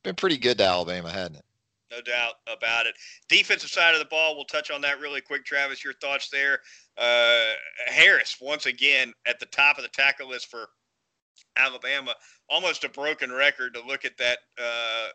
been 0.04 0.14
pretty 0.14 0.38
good 0.38 0.60
to 0.60 0.64
Alabama, 0.64 1.10
hasn't 1.10 1.38
it? 1.38 1.46
No 1.90 2.00
doubt 2.02 2.36
about 2.46 2.86
it. 2.86 2.94
Defensive 3.28 3.72
side 3.72 3.96
of 3.96 4.00
the 4.00 4.06
ball, 4.06 4.36
we'll 4.36 4.46
touch 4.46 4.70
on 4.70 4.82
that 4.82 5.00
really 5.00 5.20
quick. 5.20 5.44
Travis, 5.46 5.84
your 5.84 5.96
thoughts 5.96 6.30
there? 6.30 6.60
Uh, 6.96 7.54
Harris 7.88 8.38
once 8.40 8.68
again 8.68 9.12
at 9.26 9.40
the 9.40 9.48
top 9.48 9.78
of 9.78 9.84
the 9.84 9.90
tackle 9.90 10.30
list 10.30 10.52
for 10.52 10.68
Alabama. 11.58 12.14
Almost 12.52 12.84
a 12.84 12.90
broken 12.90 13.32
record 13.32 13.74
to 13.74 13.82
look 13.82 14.06
at 14.06 14.16
that 14.20 14.38
uh, 14.62 15.08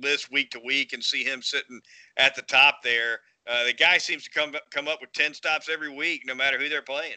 list 0.00 0.32
week 0.32 0.50
to 0.52 0.60
week 0.64 0.94
and 0.94 1.04
see 1.04 1.24
him 1.24 1.42
sitting 1.42 1.78
at 2.16 2.34
the 2.34 2.42
top 2.42 2.82
there. 2.82 3.18
Uh, 3.46 3.66
the 3.66 3.74
guy 3.74 3.98
seems 3.98 4.24
to 4.24 4.30
come 4.30 4.54
come 4.70 4.88
up 4.88 5.02
with 5.02 5.12
ten 5.12 5.34
stops 5.34 5.68
every 5.68 5.94
week, 5.94 6.22
no 6.24 6.34
matter 6.34 6.58
who 6.58 6.70
they're 6.70 6.80
playing. 6.80 7.16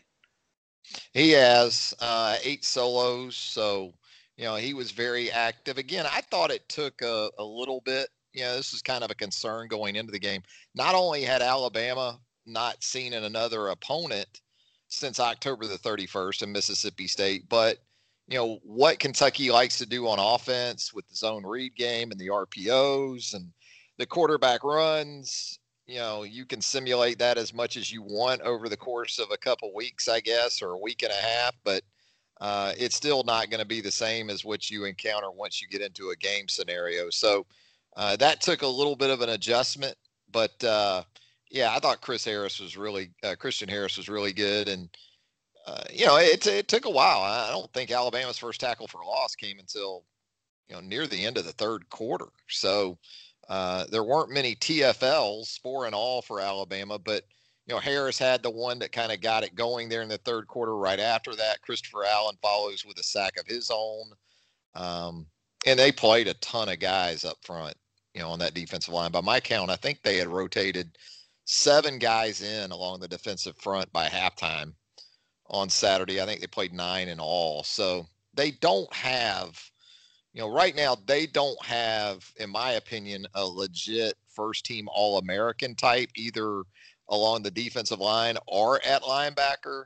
He 1.13 1.31
has 1.31 1.93
uh, 1.99 2.37
eight 2.43 2.63
solos, 2.65 3.35
so 3.35 3.93
you 4.37 4.45
know 4.45 4.55
he 4.55 4.73
was 4.73 4.91
very 4.91 5.31
active. 5.31 5.77
Again, 5.77 6.05
I 6.11 6.21
thought 6.21 6.51
it 6.51 6.67
took 6.69 7.01
a, 7.01 7.29
a 7.37 7.43
little 7.43 7.81
bit. 7.81 8.09
You 8.33 8.41
know, 8.41 8.55
this 8.55 8.73
is 8.73 8.81
kind 8.81 9.03
of 9.03 9.11
a 9.11 9.15
concern 9.15 9.67
going 9.67 9.95
into 9.95 10.11
the 10.11 10.19
game. 10.19 10.41
Not 10.73 10.95
only 10.95 11.23
had 11.23 11.41
Alabama 11.41 12.19
not 12.45 12.83
seen 12.83 13.13
another 13.13 13.69
opponent 13.69 14.41
since 14.87 15.19
October 15.19 15.65
the 15.65 15.77
31st 15.77 16.43
in 16.43 16.51
Mississippi 16.51 17.07
State, 17.07 17.47
but 17.49 17.79
you 18.27 18.37
know 18.37 18.59
what 18.63 18.99
Kentucky 18.99 19.51
likes 19.51 19.77
to 19.77 19.85
do 19.85 20.07
on 20.07 20.19
offense 20.19 20.93
with 20.93 21.07
the 21.07 21.15
zone 21.15 21.45
read 21.45 21.75
game 21.75 22.11
and 22.11 22.19
the 22.19 22.27
RPOs 22.27 23.33
and 23.33 23.51
the 23.97 24.05
quarterback 24.05 24.63
runs. 24.63 25.59
You 25.87 25.99
know, 25.99 26.23
you 26.23 26.45
can 26.45 26.61
simulate 26.61 27.19
that 27.19 27.37
as 27.37 27.53
much 27.53 27.77
as 27.77 27.91
you 27.91 28.01
want 28.01 28.41
over 28.41 28.67
the 28.67 28.77
course 28.77 29.19
of 29.19 29.29
a 29.31 29.37
couple 29.37 29.73
weeks, 29.73 30.07
I 30.07 30.19
guess, 30.19 30.61
or 30.61 30.71
a 30.71 30.79
week 30.79 31.03
and 31.03 31.11
a 31.11 31.15
half, 31.15 31.55
but 31.63 31.83
uh, 32.41 32.73
it's 32.77 32.95
still 32.95 33.23
not 33.23 33.49
going 33.49 33.59
to 33.59 33.67
be 33.67 33.81
the 33.81 33.91
same 33.91 34.29
as 34.29 34.43
what 34.43 34.69
you 34.69 34.85
encounter 34.85 35.31
once 35.31 35.61
you 35.61 35.67
get 35.67 35.81
into 35.81 36.09
a 36.09 36.15
game 36.15 36.47
scenario. 36.47 37.09
So 37.11 37.45
uh, 37.95 38.15
that 38.17 38.41
took 38.41 38.61
a 38.63 38.67
little 38.67 38.95
bit 38.95 39.09
of 39.09 39.21
an 39.21 39.29
adjustment, 39.29 39.95
but 40.31 40.61
uh, 40.63 41.03
yeah, 41.51 41.73
I 41.73 41.79
thought 41.79 42.01
Chris 42.01 42.25
Harris 42.25 42.59
was 42.59 42.75
really 42.75 43.11
uh, 43.23 43.35
Christian 43.37 43.69
Harris 43.69 43.97
was 43.97 44.09
really 44.09 44.33
good, 44.33 44.67
and 44.67 44.89
uh, 45.65 45.83
you 45.91 46.05
know, 46.05 46.17
it, 46.17 46.45
it 46.45 46.67
took 46.67 46.85
a 46.85 46.89
while. 46.89 47.21
I 47.21 47.49
don't 47.51 47.71
think 47.73 47.91
Alabama's 47.91 48.37
first 48.37 48.59
tackle 48.59 48.87
for 48.87 49.03
loss 49.05 49.35
came 49.35 49.59
until 49.59 50.03
you 50.67 50.75
know 50.75 50.81
near 50.81 51.07
the 51.07 51.25
end 51.25 51.37
of 51.37 51.45
the 51.45 51.53
third 51.53 51.89
quarter. 51.89 52.27
So 52.49 52.97
uh, 53.49 53.85
there 53.91 54.03
weren't 54.03 54.31
many 54.31 54.55
TFLs, 54.55 55.59
four 55.59 55.85
and 55.85 55.95
all 55.95 56.21
for 56.21 56.39
Alabama, 56.39 56.97
but 56.99 57.23
you 57.67 57.73
know 57.73 57.79
Harris 57.79 58.17
had 58.17 58.43
the 58.43 58.49
one 58.49 58.79
that 58.79 58.91
kind 58.91 59.11
of 59.11 59.21
got 59.21 59.43
it 59.43 59.55
going 59.55 59.89
there 59.89 60.01
in 60.01 60.09
the 60.09 60.17
third 60.19 60.47
quarter. 60.47 60.75
Right 60.77 60.99
after 60.99 61.35
that, 61.35 61.61
Christopher 61.61 62.05
Allen 62.05 62.37
follows 62.41 62.85
with 62.85 62.97
a 62.99 63.03
sack 63.03 63.39
of 63.39 63.47
his 63.47 63.71
own, 63.73 64.05
um, 64.75 65.25
and 65.65 65.77
they 65.77 65.91
played 65.91 66.27
a 66.27 66.33
ton 66.35 66.69
of 66.69 66.79
guys 66.79 67.25
up 67.25 67.37
front. 67.43 67.75
You 68.13 68.21
know, 68.21 68.29
on 68.29 68.39
that 68.39 68.53
defensive 68.53 68.93
line. 68.93 69.11
By 69.11 69.19
my 69.19 69.41
count, 69.41 69.69
I 69.69 69.75
think 69.75 70.01
they 70.01 70.15
had 70.17 70.29
rotated 70.29 70.97
seven 71.45 71.99
guys 71.99 72.41
in 72.41 72.71
along 72.71 72.99
the 72.99 73.07
defensive 73.07 73.57
front 73.57 73.91
by 73.91 74.07
halftime 74.07 74.73
on 75.47 75.69
Saturday. 75.69 76.21
I 76.21 76.25
think 76.25 76.41
they 76.41 76.47
played 76.47 76.73
nine 76.73 77.07
in 77.07 77.19
all. 77.19 77.63
So 77.63 78.07
they 78.33 78.51
don't 78.51 78.91
have, 78.93 79.61
you 80.35 80.41
know, 80.41 80.49
right 80.49 80.75
now 80.75 80.97
they 81.05 81.25
don't 81.25 81.63
have, 81.65 82.29
in 82.35 82.49
my 82.49 82.71
opinion, 82.71 83.25
a 83.35 83.45
legit 83.45 84.15
first 84.27 84.65
team 84.65 84.89
All 84.93 85.17
American 85.17 85.75
type 85.75 86.09
either 86.13 86.63
along 87.07 87.41
the 87.41 87.51
defensive 87.51 88.01
line 88.01 88.35
or 88.45 88.85
at 88.85 89.01
linebacker, 89.03 89.85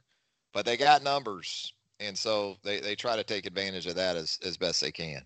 but 0.51 0.65
they 0.65 0.75
got 0.75 1.03
numbers. 1.03 1.75
And 2.00 2.18
so 2.18 2.58
they, 2.63 2.79
they 2.79 2.96
try 2.96 3.15
to 3.15 3.24
take 3.24 3.46
advantage 3.46 3.86
of 3.86 3.94
that 3.96 4.15
as, 4.15 4.39
as 4.44 4.58
best 4.58 4.82
they 4.82 4.91
can. 4.91 5.22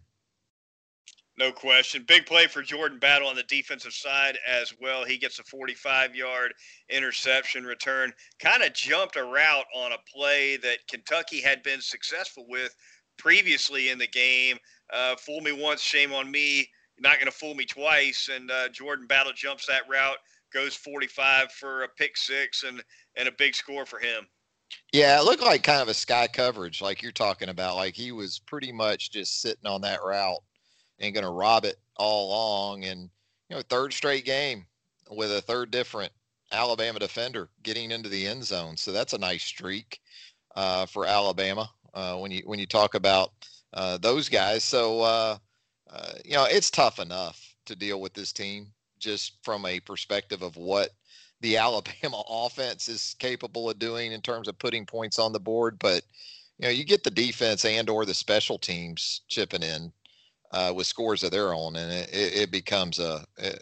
No 1.37 1.53
question. 1.53 2.03
Big 2.05 2.25
play 2.25 2.47
for 2.47 2.61
Jordan 2.61 2.99
Battle 2.99 3.29
on 3.29 3.37
the 3.37 3.43
defensive 3.43 3.93
side 3.93 4.37
as 4.45 4.73
well. 4.81 5.05
He 5.05 5.17
gets 5.17 5.39
a 5.39 5.43
45 5.43 6.15
yard 6.15 6.53
interception 6.89 7.63
return. 7.63 8.11
Kind 8.39 8.61
of 8.61 8.73
jumped 8.73 9.15
a 9.15 9.23
route 9.23 9.65
on 9.73 9.93
a 9.93 9.97
play 10.13 10.57
that 10.57 10.79
Kentucky 10.89 11.39
had 11.39 11.63
been 11.63 11.79
successful 11.79 12.45
with 12.49 12.75
previously 13.17 13.89
in 13.89 13.97
the 13.97 14.07
game. 14.07 14.57
Uh, 14.93 15.15
fool 15.15 15.41
me 15.41 15.51
once, 15.51 15.81
shame 15.81 16.13
on 16.13 16.29
me. 16.29 16.69
not 16.99 17.15
going 17.15 17.25
to 17.25 17.31
fool 17.31 17.55
me 17.55 17.65
twice. 17.65 18.29
And 18.33 18.51
uh, 18.51 18.69
Jordan 18.69 19.07
Battle 19.07 19.33
jumps 19.33 19.65
that 19.67 19.89
route, 19.89 20.17
goes 20.53 20.75
45 20.75 21.51
for 21.51 21.83
a 21.83 21.87
pick 21.89 22.15
six 22.15 22.63
and, 22.63 22.83
and 23.15 23.27
a 23.27 23.31
big 23.31 23.55
score 23.55 23.85
for 23.85 23.99
him. 23.99 24.27
Yeah, 24.91 25.19
it 25.19 25.25
looked 25.25 25.43
like 25.43 25.63
kind 25.63 25.81
of 25.81 25.87
a 25.87 25.93
sky 25.93 26.27
coverage, 26.27 26.81
like 26.81 27.01
you're 27.01 27.11
talking 27.11 27.49
about. 27.49 27.75
Like 27.75 27.95
he 27.95 28.11
was 28.11 28.39
pretty 28.39 28.71
much 28.71 29.11
just 29.11 29.41
sitting 29.41 29.65
on 29.65 29.81
that 29.81 30.03
route 30.03 30.41
and 30.99 31.13
going 31.13 31.25
to 31.25 31.31
rob 31.31 31.65
it 31.65 31.77
all 31.97 32.27
along. 32.27 32.85
And, 32.85 33.09
you 33.49 33.55
know, 33.55 33.61
third 33.69 33.93
straight 33.93 34.25
game 34.25 34.65
with 35.09 35.31
a 35.31 35.41
third 35.41 35.71
different 35.71 36.11
Alabama 36.51 36.99
defender 36.99 37.49
getting 37.63 37.91
into 37.91 38.09
the 38.09 38.27
end 38.27 38.43
zone. 38.43 38.77
So 38.77 38.91
that's 38.91 39.13
a 39.13 39.17
nice 39.17 39.43
streak 39.43 39.99
uh, 40.55 40.85
for 40.85 41.05
Alabama 41.05 41.69
uh, 41.93 42.15
when 42.17 42.31
you 42.31 42.43
when 42.45 42.59
you 42.59 42.67
talk 42.67 42.95
about 42.95 43.31
uh, 43.73 43.97
those 43.97 44.29
guys. 44.29 44.63
So 44.63 45.01
uh, 45.01 45.37
uh, 45.91 46.13
you 46.25 46.33
know 46.33 46.45
it's 46.45 46.71
tough 46.71 46.99
enough 46.99 47.55
to 47.65 47.75
deal 47.75 48.01
with 48.01 48.13
this 48.13 48.33
team 48.33 48.67
just 48.99 49.37
from 49.43 49.65
a 49.65 49.79
perspective 49.79 50.41
of 50.41 50.55
what 50.55 50.89
the 51.41 51.57
Alabama 51.57 52.23
offense 52.29 52.87
is 52.87 53.15
capable 53.19 53.69
of 53.69 53.79
doing 53.79 54.11
in 54.11 54.21
terms 54.21 54.47
of 54.47 54.59
putting 54.59 54.85
points 54.85 55.19
on 55.19 55.33
the 55.33 55.39
board. 55.39 55.77
But 55.79 56.03
you 56.59 56.65
know 56.65 56.71
you 56.71 56.85
get 56.85 57.03
the 57.03 57.11
defense 57.11 57.65
and 57.65 57.89
or 57.89 58.05
the 58.05 58.13
special 58.13 58.57
teams 58.57 59.21
chipping 59.27 59.63
in 59.63 59.91
uh, 60.51 60.71
with 60.75 60.87
scores 60.87 61.23
of 61.23 61.31
their 61.31 61.53
own, 61.53 61.75
and 61.75 61.91
it, 61.91 62.09
it 62.13 62.51
becomes 62.51 62.99
a, 62.99 63.25
a, 63.39 63.53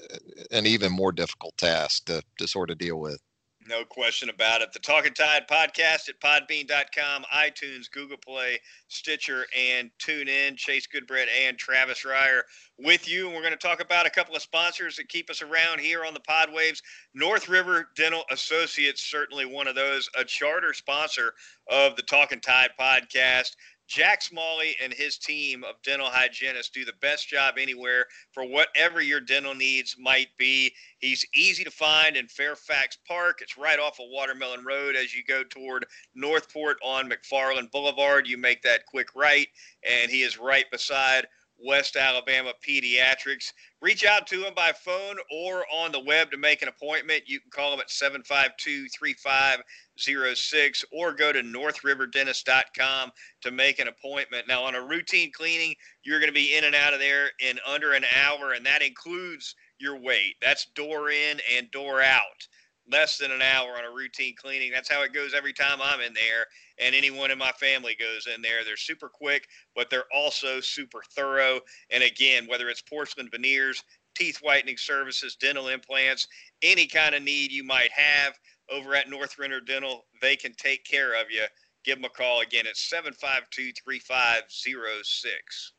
an 0.51 0.65
even 0.65 0.91
more 0.91 1.11
difficult 1.11 1.57
task 1.57 2.05
to 2.05 2.21
to 2.37 2.47
sort 2.47 2.69
of 2.69 2.77
deal 2.77 2.99
with. 2.99 3.21
No 3.67 3.85
question 3.85 4.29
about 4.29 4.61
it. 4.61 4.73
The 4.73 4.79
Talking 4.79 5.13
Tide 5.13 5.47
podcast 5.47 6.09
at 6.09 6.19
podbean.com, 6.19 7.25
iTunes, 7.31 7.91
Google 7.91 8.17
Play, 8.17 8.59
Stitcher, 8.87 9.45
and 9.55 9.91
tune 9.99 10.27
in. 10.27 10.55
Chase 10.55 10.87
Goodbread 10.87 11.27
and 11.45 11.57
Travis 11.59 12.03
Reier 12.03 12.41
with 12.79 13.07
you. 13.07 13.27
And 13.27 13.35
we're 13.35 13.43
going 13.43 13.53
to 13.53 13.57
talk 13.57 13.79
about 13.79 14.07
a 14.07 14.09
couple 14.09 14.35
of 14.35 14.41
sponsors 14.41 14.95
that 14.95 15.09
keep 15.09 15.29
us 15.29 15.43
around 15.43 15.79
here 15.79 16.03
on 16.03 16.15
the 16.15 16.19
Pod 16.21 16.51
Waves. 16.51 16.81
North 17.13 17.47
River 17.47 17.89
Dental 17.95 18.23
Associates, 18.31 19.03
certainly 19.03 19.45
one 19.45 19.67
of 19.67 19.75
those, 19.75 20.09
a 20.17 20.25
charter 20.25 20.73
sponsor 20.73 21.33
of 21.69 21.95
the 21.95 22.03
Talking 22.03 22.41
Tide 22.41 22.71
podcast. 22.79 23.51
Jack 23.91 24.21
Smalley 24.21 24.77
and 24.81 24.93
his 24.93 25.17
team 25.17 25.65
of 25.65 25.75
dental 25.83 26.07
hygienists 26.07 26.69
do 26.69 26.85
the 26.85 26.93
best 27.01 27.27
job 27.27 27.55
anywhere 27.57 28.05
for 28.31 28.45
whatever 28.45 29.01
your 29.01 29.19
dental 29.19 29.53
needs 29.53 29.97
might 29.99 30.29
be. 30.37 30.71
He's 30.99 31.25
easy 31.35 31.65
to 31.65 31.71
find 31.71 32.15
in 32.15 32.29
Fairfax 32.29 32.97
Park. 33.05 33.39
It's 33.41 33.57
right 33.57 33.79
off 33.79 33.99
of 33.99 34.05
Watermelon 34.09 34.63
Road 34.63 34.95
as 34.95 35.13
you 35.13 35.25
go 35.25 35.43
toward 35.43 35.85
Northport 36.15 36.77
on 36.81 37.09
McFarland 37.09 37.69
Boulevard. 37.71 38.27
You 38.27 38.37
make 38.37 38.61
that 38.61 38.85
quick 38.85 39.09
right, 39.13 39.49
and 39.83 40.09
he 40.09 40.21
is 40.21 40.39
right 40.39 40.71
beside 40.71 41.27
West 41.63 41.95
Alabama 41.95 42.53
Pediatrics. 42.67 43.51
Reach 43.81 44.05
out 44.05 44.27
to 44.27 44.41
them 44.41 44.53
by 44.55 44.71
phone 44.71 45.17
or 45.31 45.65
on 45.73 45.91
the 45.91 45.99
web 45.99 46.31
to 46.31 46.37
make 46.37 46.61
an 46.61 46.67
appointment. 46.67 47.23
You 47.27 47.39
can 47.39 47.51
call 47.51 47.71
them 47.71 47.79
at 47.79 47.89
752 47.89 48.87
3506 48.89 50.85
or 50.91 51.13
go 51.13 51.31
to 51.31 51.41
northriverdentist.com 51.41 53.11
to 53.41 53.51
make 53.51 53.79
an 53.79 53.87
appointment. 53.87 54.47
Now, 54.47 54.63
on 54.63 54.75
a 54.75 54.81
routine 54.81 55.31
cleaning, 55.31 55.75
you're 56.03 56.19
going 56.19 56.29
to 56.29 56.33
be 56.33 56.55
in 56.55 56.63
and 56.63 56.75
out 56.75 56.93
of 56.93 56.99
there 56.99 57.29
in 57.39 57.59
under 57.67 57.93
an 57.93 58.05
hour, 58.23 58.53
and 58.53 58.65
that 58.65 58.81
includes 58.81 59.55
your 59.79 59.99
wait. 59.99 60.35
That's 60.41 60.67
door 60.75 61.09
in 61.09 61.39
and 61.55 61.71
door 61.71 62.01
out 62.01 62.47
less 62.89 63.17
than 63.17 63.31
an 63.31 63.41
hour 63.41 63.77
on 63.77 63.85
a 63.85 63.93
routine 63.93 64.35
cleaning. 64.35 64.71
That's 64.71 64.91
how 64.91 65.03
it 65.03 65.13
goes 65.13 65.33
every 65.33 65.53
time 65.53 65.79
I'm 65.81 66.01
in 66.01 66.13
there, 66.13 66.45
and 66.77 66.95
anyone 66.95 67.31
in 67.31 67.37
my 67.37 67.51
family 67.51 67.95
goes 67.99 68.27
in 68.33 68.41
there. 68.41 68.63
They're 68.63 68.77
super 68.77 69.09
quick, 69.09 69.47
but 69.75 69.89
they're 69.89 70.11
also 70.13 70.59
super 70.59 71.01
thorough. 71.15 71.59
And 71.89 72.03
again, 72.03 72.47
whether 72.47 72.69
it's 72.69 72.81
porcelain 72.81 73.29
veneers, 73.31 73.83
teeth 74.15 74.39
whitening 74.41 74.77
services, 74.77 75.35
dental 75.35 75.67
implants, 75.67 76.27
any 76.61 76.87
kind 76.87 77.15
of 77.15 77.23
need 77.23 77.51
you 77.51 77.63
might 77.63 77.91
have 77.91 78.37
over 78.69 78.95
at 78.95 79.09
North 79.09 79.37
River 79.37 79.59
Dental, 79.61 80.05
they 80.21 80.35
can 80.35 80.53
take 80.53 80.83
care 80.85 81.19
of 81.19 81.29
you. 81.29 81.43
Give 81.83 81.97
them 81.97 82.05
a 82.05 82.09
call 82.09 82.41
again 82.41 82.67
at 82.67 82.77
752 82.77 83.73
3506. 83.83 85.73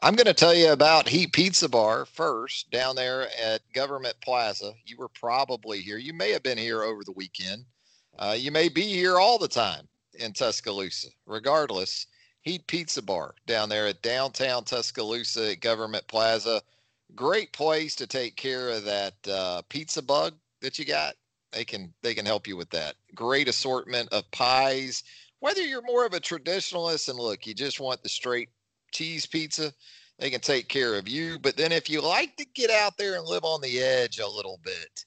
I'm 0.00 0.14
going 0.14 0.26
to 0.26 0.34
tell 0.34 0.54
you 0.54 0.70
about 0.70 1.08
Heat 1.08 1.32
Pizza 1.32 1.68
Bar 1.68 2.04
first 2.04 2.70
down 2.70 2.94
there 2.94 3.28
at 3.36 3.62
Government 3.72 4.14
Plaza. 4.22 4.72
You 4.86 4.96
were 4.96 5.08
probably 5.08 5.80
here. 5.80 5.98
You 5.98 6.12
may 6.12 6.30
have 6.30 6.44
been 6.44 6.56
here 6.56 6.84
over 6.84 7.02
the 7.02 7.12
weekend. 7.12 7.64
Uh, 8.16 8.36
you 8.38 8.52
may 8.52 8.68
be 8.68 8.82
here 8.82 9.18
all 9.18 9.38
the 9.38 9.48
time 9.48 9.88
in 10.14 10.32
Tuscaloosa. 10.32 11.08
Regardless, 11.26 12.06
Heat 12.42 12.64
Pizza 12.68 13.02
Bar 13.02 13.34
down 13.46 13.68
there 13.68 13.88
at 13.88 14.00
downtown 14.00 14.62
Tuscaloosa 14.62 15.50
at 15.50 15.60
Government 15.60 16.06
Plaza. 16.06 16.62
great 17.16 17.52
place 17.52 17.96
to 17.96 18.06
take 18.06 18.36
care 18.36 18.68
of 18.68 18.84
that 18.84 19.14
uh, 19.28 19.62
pizza 19.68 20.00
bug 20.00 20.34
that 20.60 20.78
you 20.78 20.84
got. 20.84 21.16
They 21.50 21.64
can 21.64 21.92
they 22.02 22.14
can 22.14 22.24
help 22.24 22.46
you 22.46 22.56
with 22.56 22.70
that. 22.70 22.94
Great 23.16 23.48
assortment 23.48 24.12
of 24.12 24.30
pies. 24.30 25.02
Whether 25.40 25.62
you're 25.62 25.82
more 25.82 26.06
of 26.06 26.14
a 26.14 26.20
traditionalist 26.20 27.08
and 27.08 27.18
look, 27.18 27.48
you 27.48 27.54
just 27.54 27.80
want 27.80 28.02
the 28.04 28.08
straight 28.08 28.50
cheese 28.92 29.26
pizza, 29.26 29.72
they 30.18 30.30
can 30.30 30.40
take 30.40 30.68
care 30.68 30.96
of 30.96 31.08
you. 31.08 31.38
But 31.38 31.56
then 31.56 31.72
if 31.72 31.88
you 31.88 32.00
like 32.00 32.36
to 32.36 32.46
get 32.54 32.70
out 32.70 32.96
there 32.96 33.16
and 33.16 33.26
live 33.26 33.44
on 33.44 33.60
the 33.60 33.80
edge 33.80 34.18
a 34.18 34.28
little 34.28 34.60
bit, 34.64 35.04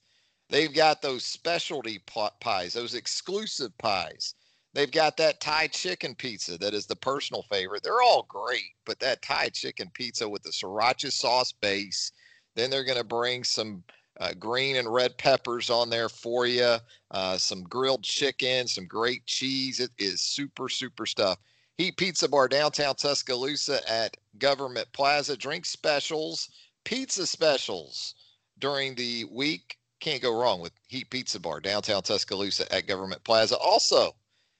they've 0.48 0.72
got 0.72 1.02
those 1.02 1.24
specialty 1.24 2.00
pies, 2.40 2.72
those 2.72 2.94
exclusive 2.94 3.76
pies. 3.78 4.34
They've 4.74 4.90
got 4.90 5.18
that 5.18 5.40
Thai 5.40 5.66
chicken 5.66 6.14
pizza 6.14 6.56
that 6.58 6.72
is 6.72 6.86
the 6.86 6.96
personal 6.96 7.42
favorite. 7.50 7.82
They're 7.82 8.00
all 8.00 8.26
great, 8.28 8.72
but 8.86 8.98
that 9.00 9.20
Thai 9.20 9.50
chicken 9.50 9.90
pizza 9.92 10.26
with 10.26 10.42
the 10.42 10.50
sriracha 10.50 11.12
sauce 11.12 11.52
base, 11.52 12.10
then 12.56 12.70
they're 12.70 12.84
going 12.84 12.98
to 12.98 13.04
bring 13.04 13.44
some 13.44 13.84
uh, 14.20 14.32
green 14.38 14.76
and 14.76 14.92
red 14.92 15.16
peppers 15.18 15.68
on 15.68 15.90
there 15.90 16.08
for 16.08 16.46
you, 16.46 16.76
uh, 17.10 17.36
some 17.36 17.62
grilled 17.64 18.02
chicken, 18.02 18.66
some 18.66 18.86
great 18.86 19.26
cheese. 19.26 19.78
It 19.78 19.90
is 19.98 20.22
super, 20.22 20.68
super 20.68 21.04
stuff. 21.04 21.38
Heat 21.78 21.96
Pizza 21.96 22.28
Bar 22.28 22.48
downtown 22.48 22.94
Tuscaloosa 22.94 23.80
at 23.90 24.16
Government 24.38 24.92
Plaza. 24.92 25.36
Drink 25.36 25.64
specials, 25.64 26.50
pizza 26.84 27.26
specials 27.26 28.14
during 28.58 28.94
the 28.94 29.24
week. 29.24 29.78
Can't 29.98 30.20
go 30.20 30.38
wrong 30.38 30.60
with 30.60 30.72
Heat 30.88 31.08
Pizza 31.08 31.40
Bar 31.40 31.60
downtown 31.60 32.02
Tuscaloosa 32.02 32.70
at 32.72 32.86
Government 32.86 33.24
Plaza. 33.24 33.56
Also, 33.56 34.14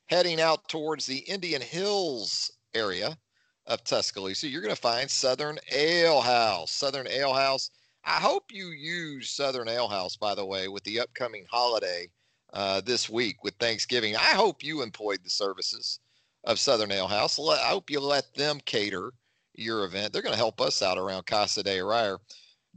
heading 0.07 0.41
out 0.41 0.69
towards 0.69 1.05
the 1.05 1.19
Indian 1.19 1.61
Hills 1.61 2.51
area 2.73 3.19
of 3.67 3.85
Tuscaloosa, 3.85 4.49
you're 4.49 4.63
going 4.63 4.75
to 4.75 4.81
find 4.81 5.11
Southern 5.11 5.59
Ale 5.71 6.23
House. 6.23 6.71
Southern 6.71 7.07
Ale 7.07 7.35
House. 7.35 7.71
I 8.05 8.21
hope 8.21 8.45
you 8.51 8.69
use 8.69 9.29
Southern 9.29 9.69
Ale 9.69 9.89
House, 9.89 10.17
by 10.17 10.35
the 10.35 10.47
way, 10.47 10.67
with 10.67 10.83
the 10.85 11.01
upcoming 11.01 11.45
holiday 11.51 12.11
uh, 12.55 12.81
this 12.81 13.11
week 13.11 13.45
with 13.45 13.55
Thanksgiving. 13.57 14.17
I 14.17 14.35
hope 14.35 14.65
you 14.65 14.81
employed 14.83 15.21
the 15.23 15.31
services 15.31 16.01
of 16.45 16.59
Southern 16.59 16.93
Ale 16.93 17.07
House. 17.07 17.39
I 17.39 17.69
hope 17.69 17.91
you 17.91 18.01
let 18.01 18.35
them 18.35 18.61
cater 18.65 19.13
your 19.55 19.85
event. 19.85 20.13
They're 20.13 20.23
going 20.23 20.33
to 20.33 20.39
help 20.39 20.61
us 20.61 20.83
out 20.83 20.99
around 20.99 21.27
Casa 21.27 21.63
de 21.63 21.79
Arraier. 21.79 22.19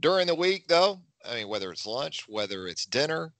During 0.00 0.26
the 0.26 0.34
week, 0.34 0.68
though, 0.68 1.00
I 1.24 1.36
mean, 1.36 1.48
whether 1.48 1.72
it's 1.72 1.86
lunch, 1.86 2.24
whether 2.28 2.66
it's 2.68 2.84
dinner, 2.84 3.32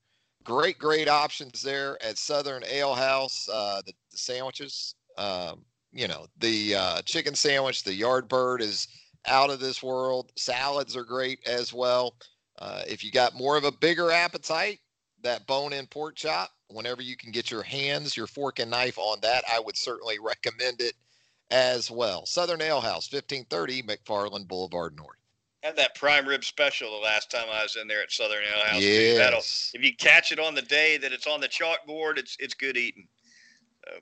great, 0.42 0.78
great 0.78 1.08
options 1.08 1.60
there 1.60 2.02
at 2.02 2.18
Southern 2.18 2.64
Ale 2.64 2.94
House. 2.94 3.48
Uh, 3.52 3.82
the, 3.84 3.92
the, 4.10 4.16
sandwiches, 4.16 4.94
um, 5.18 5.64
you 5.92 6.08
know, 6.08 6.26
the 6.38 6.74
uh, 6.74 7.02
chicken 7.02 7.34
sandwich, 7.34 7.84
the 7.84 8.00
Yardbird 8.00 8.60
is 8.60 8.88
out 9.26 9.50
of 9.50 9.60
this 9.60 9.82
world. 9.82 10.32
Salads 10.36 10.96
are 10.96 11.04
great 11.04 11.40
as 11.46 11.72
well. 11.72 12.16
Uh, 12.58 12.82
if 12.86 13.04
you 13.04 13.10
got 13.10 13.34
more 13.34 13.56
of 13.56 13.64
a 13.64 13.72
bigger 13.72 14.10
appetite, 14.10 14.78
that 15.22 15.46
bone 15.46 15.72
in 15.72 15.86
pork 15.86 16.16
chop, 16.16 16.50
whenever 16.68 17.02
you 17.02 17.16
can 17.16 17.30
get 17.30 17.50
your 17.50 17.62
hands, 17.62 18.16
your 18.16 18.26
fork 18.26 18.58
and 18.58 18.70
knife 18.70 18.98
on 18.98 19.18
that, 19.22 19.44
I 19.50 19.60
would 19.60 19.76
certainly 19.76 20.18
recommend 20.18 20.80
it 20.80 20.94
as 21.50 21.90
well. 21.90 22.26
Southern 22.26 22.60
Ale 22.60 22.80
House, 22.80 23.10
1530 23.12 23.82
McFarland 23.82 24.48
Boulevard 24.48 24.96
North. 24.96 25.18
Had 25.62 25.76
that 25.76 25.94
prime 25.94 26.26
rib 26.28 26.44
special 26.44 26.90
the 26.90 27.04
last 27.04 27.30
time 27.30 27.46
I 27.50 27.62
was 27.62 27.76
in 27.76 27.88
there 27.88 28.02
at 28.02 28.12
Southern 28.12 28.42
Ale 28.44 28.64
House. 28.66 28.82
Yes. 28.82 29.72
if 29.74 29.82
you 29.82 29.94
catch 29.96 30.32
it 30.32 30.38
on 30.38 30.54
the 30.54 30.62
day 30.62 30.96
that 30.98 31.12
it's 31.12 31.26
on 31.26 31.40
the 31.40 31.48
chalkboard, 31.48 32.18
it's 32.18 32.36
it's 32.38 32.54
good 32.54 32.76
eating. 32.76 33.08
So, 33.84 33.94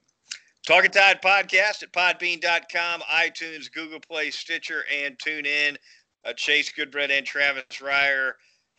Talking 0.67 0.91
Tide 0.91 1.21
podcast 1.23 1.83
at 1.83 1.93
podbean.com, 1.93 3.03
iTunes, 3.03 3.71
Google 3.71 4.01
Play, 4.01 4.31
Stitcher, 4.31 4.85
and 4.93 5.19
tune 5.19 5.47
in. 5.47 5.77
Uh, 6.25 6.33
Chase 6.33 6.73
Goodbread 6.73 7.11
and 7.11 7.27
Travis 7.27 7.65
Reier 7.71 8.33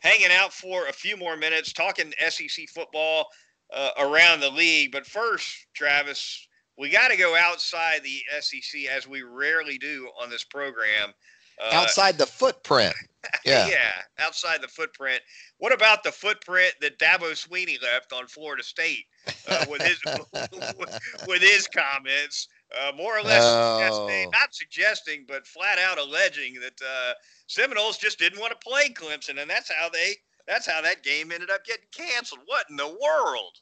hanging 0.06 0.32
out 0.32 0.54
for 0.54 0.88
a 0.88 0.94
few 0.94 1.18
more 1.18 1.36
minutes, 1.36 1.74
talking 1.74 2.14
SEC 2.30 2.70
football 2.70 3.28
uh, 3.74 3.90
around 3.98 4.40
the 4.40 4.50
league. 4.50 4.92
But 4.92 5.06
first, 5.06 5.68
Travis, 5.74 6.48
we 6.78 6.90
got 6.90 7.10
to 7.10 7.18
go 7.18 7.36
outside 7.36 8.02
the 8.04 8.22
SEC 8.40 8.82
as 8.92 9.08
we 9.08 9.24
rarely 9.24 9.78
do 9.80 10.10
on 10.22 10.30
this 10.30 10.44
program. 10.44 11.12
Uh, 11.60 11.74
outside 11.74 12.18
the 12.18 12.26
footprint. 12.26 12.96
Yeah. 13.44 13.68
yeah, 13.68 13.94
outside 14.20 14.62
the 14.62 14.68
footprint. 14.68 15.20
What 15.58 15.74
about 15.74 16.04
the 16.04 16.12
footprint 16.12 16.76
that 16.80 17.00
Dabo 17.00 17.32
Swinney 17.32 17.82
left 17.82 18.14
on 18.14 18.28
Florida 18.28 18.62
State 18.62 19.06
uh, 19.48 19.66
with 19.68 19.82
his 19.82 20.00
with 21.28 21.42
his 21.42 21.68
comments? 21.68 22.48
Uh, 22.74 22.92
more 22.98 23.18
or 23.18 23.22
less 23.22 23.44
oh. 23.46 23.78
suggesting, 23.78 24.32
not 24.32 24.54
suggesting, 24.54 25.26
but 25.28 25.46
flat 25.46 25.78
out 25.78 26.00
alleging 26.00 26.56
that 26.56 26.74
uh, 26.82 27.14
Seminoles 27.48 27.98
just 27.98 28.18
didn't 28.18 28.40
want 28.40 28.52
to 28.52 28.68
play 28.68 28.90
Clemson, 28.90 29.40
and 29.40 29.50
that's 29.50 29.72
how 29.72 29.88
they 29.88 30.16
that's 30.48 30.68
how 30.68 30.82
that 30.82 31.04
game 31.04 31.32
ended 31.32 31.50
up 31.50 31.64
getting 31.66 31.86
canceled. 31.92 32.42
What 32.46 32.66
in 32.70 32.76
the 32.76 32.88
world? 32.88 33.58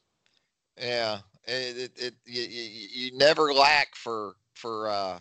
Yeah, 0.78 1.20
it, 1.46 1.78
it, 1.78 1.92
it 1.98 2.13
you, 2.26 2.42
you, 2.42 3.18
never 3.18 3.54
lack 3.54 3.96
for 3.96 4.36
for 4.54 4.89
uh, 4.89 5.20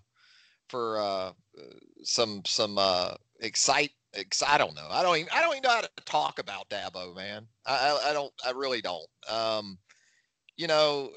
for 0.68 1.00
uh, 1.00 1.32
some 2.02 2.42
some 2.46 2.78
uh, 2.78 3.14
excite. 3.40 3.90
Ex- 4.14 4.42
I 4.46 4.58
don't 4.58 4.74
know. 4.74 4.88
I 4.90 5.02
don't 5.02 5.16
even. 5.16 5.28
I 5.32 5.40
don't 5.40 5.52
even 5.52 5.62
know 5.62 5.70
how 5.70 5.80
to 5.82 5.90
talk 6.04 6.38
about 6.38 6.68
Dabo, 6.68 7.14
man. 7.14 7.46
I, 7.66 7.72
I, 7.72 8.10
I 8.10 8.12
don't. 8.12 8.32
I 8.46 8.50
really 8.50 8.80
don't. 8.80 9.06
Um, 9.28 9.78
you 10.56 10.66
know, 10.66 11.10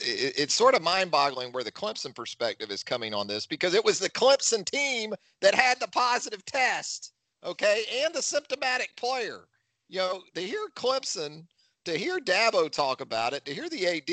it, 0.00 0.34
it's 0.36 0.54
sort 0.54 0.74
of 0.74 0.82
mind-boggling 0.82 1.52
where 1.52 1.64
the 1.64 1.72
Clemson 1.72 2.14
perspective 2.14 2.70
is 2.70 2.82
coming 2.82 3.14
on 3.14 3.26
this 3.26 3.46
because 3.46 3.74
it 3.74 3.84
was 3.84 3.98
the 3.98 4.10
Clemson 4.10 4.64
team 4.64 5.14
that 5.40 5.54
had 5.54 5.78
the 5.80 5.88
positive 5.88 6.44
test, 6.44 7.12
okay, 7.44 7.84
and 8.02 8.14
the 8.14 8.22
symptomatic 8.22 8.94
player 8.96 9.46
you 9.88 9.98
know, 9.98 10.22
to 10.34 10.40
hear 10.40 10.66
Clemson, 10.74 11.46
to 11.84 11.96
hear 11.96 12.18
Dabo 12.18 12.70
talk 12.70 13.00
about 13.00 13.32
it, 13.32 13.44
to 13.44 13.54
hear 13.54 13.68
the 13.68 13.86
AD, 13.86 14.10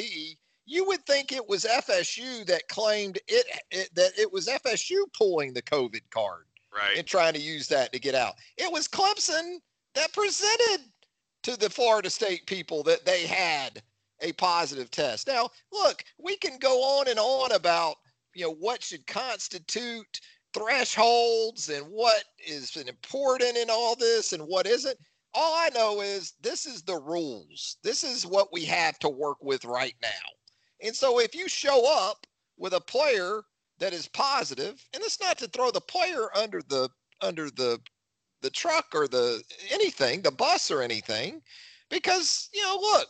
you 0.66 0.86
would 0.86 1.06
think 1.06 1.32
it 1.32 1.48
was 1.48 1.66
FSU 1.66 2.46
that 2.46 2.68
claimed 2.68 3.18
it, 3.28 3.46
it 3.72 3.90
that 3.96 4.12
it 4.18 4.32
was 4.32 4.48
FSU 4.48 5.04
pulling 5.18 5.54
the 5.54 5.62
COVID 5.62 6.02
card, 6.12 6.46
right, 6.76 6.98
and 6.98 7.08
trying 7.08 7.34
to 7.34 7.42
use 7.42 7.68
that 7.68 7.92
to 7.94 8.00
get 8.00 8.16
out. 8.16 8.36
It 8.58 8.72
was 8.72 8.88
Clemson 8.88 9.58
that 9.96 10.14
presented 10.14 10.86
to 11.44 11.58
the 11.58 11.70
Florida 11.70 12.10
State 12.10 12.46
people 12.46 12.84
that 12.84 13.06
they 13.06 13.26
had 13.26 13.82
a 14.22 14.32
positive 14.34 14.92
test. 14.92 15.28
Now, 15.28 15.50
look, 15.72 16.04
we 16.18 16.38
can 16.38 16.58
go 16.60 16.82
on 17.00 17.08
and 17.08 17.20
on 17.20 17.52
about 17.52 17.96
you 18.34 18.46
know 18.46 18.54
what 18.54 18.84
should 18.84 19.06
constitute 19.08 20.22
thresholds 20.54 21.70
and 21.70 21.86
what 21.88 22.24
is 22.46 22.76
important 22.76 23.58
in 23.58 23.70
all 23.70 23.96
this 23.96 24.34
and 24.34 24.44
what 24.44 24.68
isn't 24.68 24.98
all 25.34 25.54
I 25.56 25.70
know 25.70 26.02
is 26.02 26.34
this 26.42 26.66
is 26.66 26.82
the 26.82 26.98
rules. 26.98 27.78
This 27.84 28.04
is 28.04 28.26
what 28.26 28.52
we 28.52 28.66
have 28.66 29.00
to 29.00 29.10
work 29.10 29.38
with 29.42 29.64
right 29.66 29.96
now. 30.02 30.10
And 30.82 30.96
so 30.96 31.20
if 31.20 31.36
you 31.36 31.48
show 31.48 31.86
up 31.86 32.26
with 32.58 32.74
a 32.74 32.82
player 32.82 33.42
that 33.80 33.94
is 33.94 34.08
positive, 34.08 34.84
and 34.94 35.04
it's 35.04 35.20
not 35.20 35.38
to 35.40 35.48
throw 35.48 35.72
the 35.72 35.82
player 35.82 36.36
under 36.36 36.62
the 36.68 36.90
under 37.22 37.50
the 37.50 37.80
the 38.42 38.50
truck 38.50 38.88
or 38.94 39.08
the 39.08 39.44
anything, 39.70 40.22
the 40.22 40.32
bus 40.32 40.72
or 40.72 40.82
anything, 40.82 41.42
because 41.90 42.50
you 42.54 42.62
know, 42.62 42.78
look, 42.82 43.08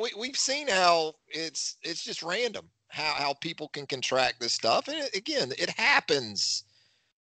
we, 0.00 0.10
we've 0.18 0.36
seen 0.36 0.68
how 0.68 1.14
it's 1.28 1.76
it's 1.82 2.02
just 2.02 2.22
random 2.22 2.68
how 2.88 3.14
how 3.14 3.34
people 3.34 3.68
can 3.68 3.86
contract 3.86 4.40
this 4.40 4.52
stuff, 4.52 4.88
and 4.88 4.98
it, 4.98 5.16
again, 5.16 5.52
it 5.58 5.70
happens. 5.70 6.64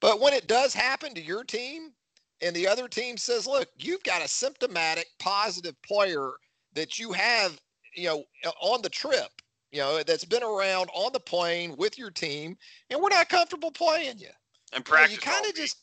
But 0.01 0.21
when 0.21 0.33
it 0.33 0.47
does 0.47 0.73
happen 0.73 1.15
to 1.15 1.23
your 1.23 1.45
team, 1.45 1.93
and 2.41 2.57
the 2.57 2.67
other 2.67 2.89
team 2.89 3.17
says, 3.17 3.47
look, 3.47 3.69
you've 3.79 4.03
got 4.03 4.25
a 4.25 4.29
symptomatic 4.29 5.07
positive 5.19 5.81
player 5.83 6.31
that 6.73 6.99
you 6.99 7.13
have, 7.13 7.61
you 7.95 8.09
know, 8.09 8.25
on 8.63 8.81
the 8.81 8.89
trip, 8.89 9.31
you 9.73 9.81
know, 9.81 10.03
that's 10.03 10.25
been 10.25 10.43
around 10.43 10.89
on 10.95 11.13
the 11.13 11.21
plane 11.21 11.75
with 11.77 11.99
your 11.99 12.11
team, 12.11 12.57
and 12.89 13.01
we're 13.01 13.11
not 13.11 13.29
comfortable 13.29 13.71
playing 13.71 14.19
you. 14.19 14.31
And 14.73 14.85
practice. 14.85 15.13
You, 15.13 15.17
know, 15.17 15.33
you 15.33 15.35
kind 15.35 15.47
of 15.47 15.55
just, 15.55 15.77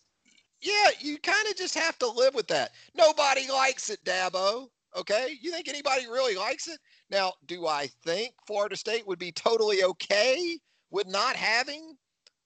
yeah, 0.62 0.90
you 1.00 1.18
kind 1.20 1.48
of 1.48 1.56
just 1.56 1.78
have 1.78 2.00
to 2.00 2.10
live 2.10 2.34
with 2.34 2.48
that. 2.48 2.72
Nobody 2.96 3.48
likes 3.50 3.90
it, 3.90 4.04
Dabo. 4.04 4.70
Okay, 4.95 5.38
you 5.41 5.52
think 5.52 5.67
anybody 5.67 6.08
really 6.08 6.36
likes 6.36 6.67
it? 6.67 6.80
Now, 7.10 7.34
do 7.45 7.67
I 7.67 7.88
think 8.04 8.34
Florida 8.45 8.76
State 8.76 9.06
would 9.08 9.19
be 9.19 9.32
totally 9.32 9.84
okay 9.84 10.58
with 10.91 11.08
not 11.08 11.36
having 11.36 11.95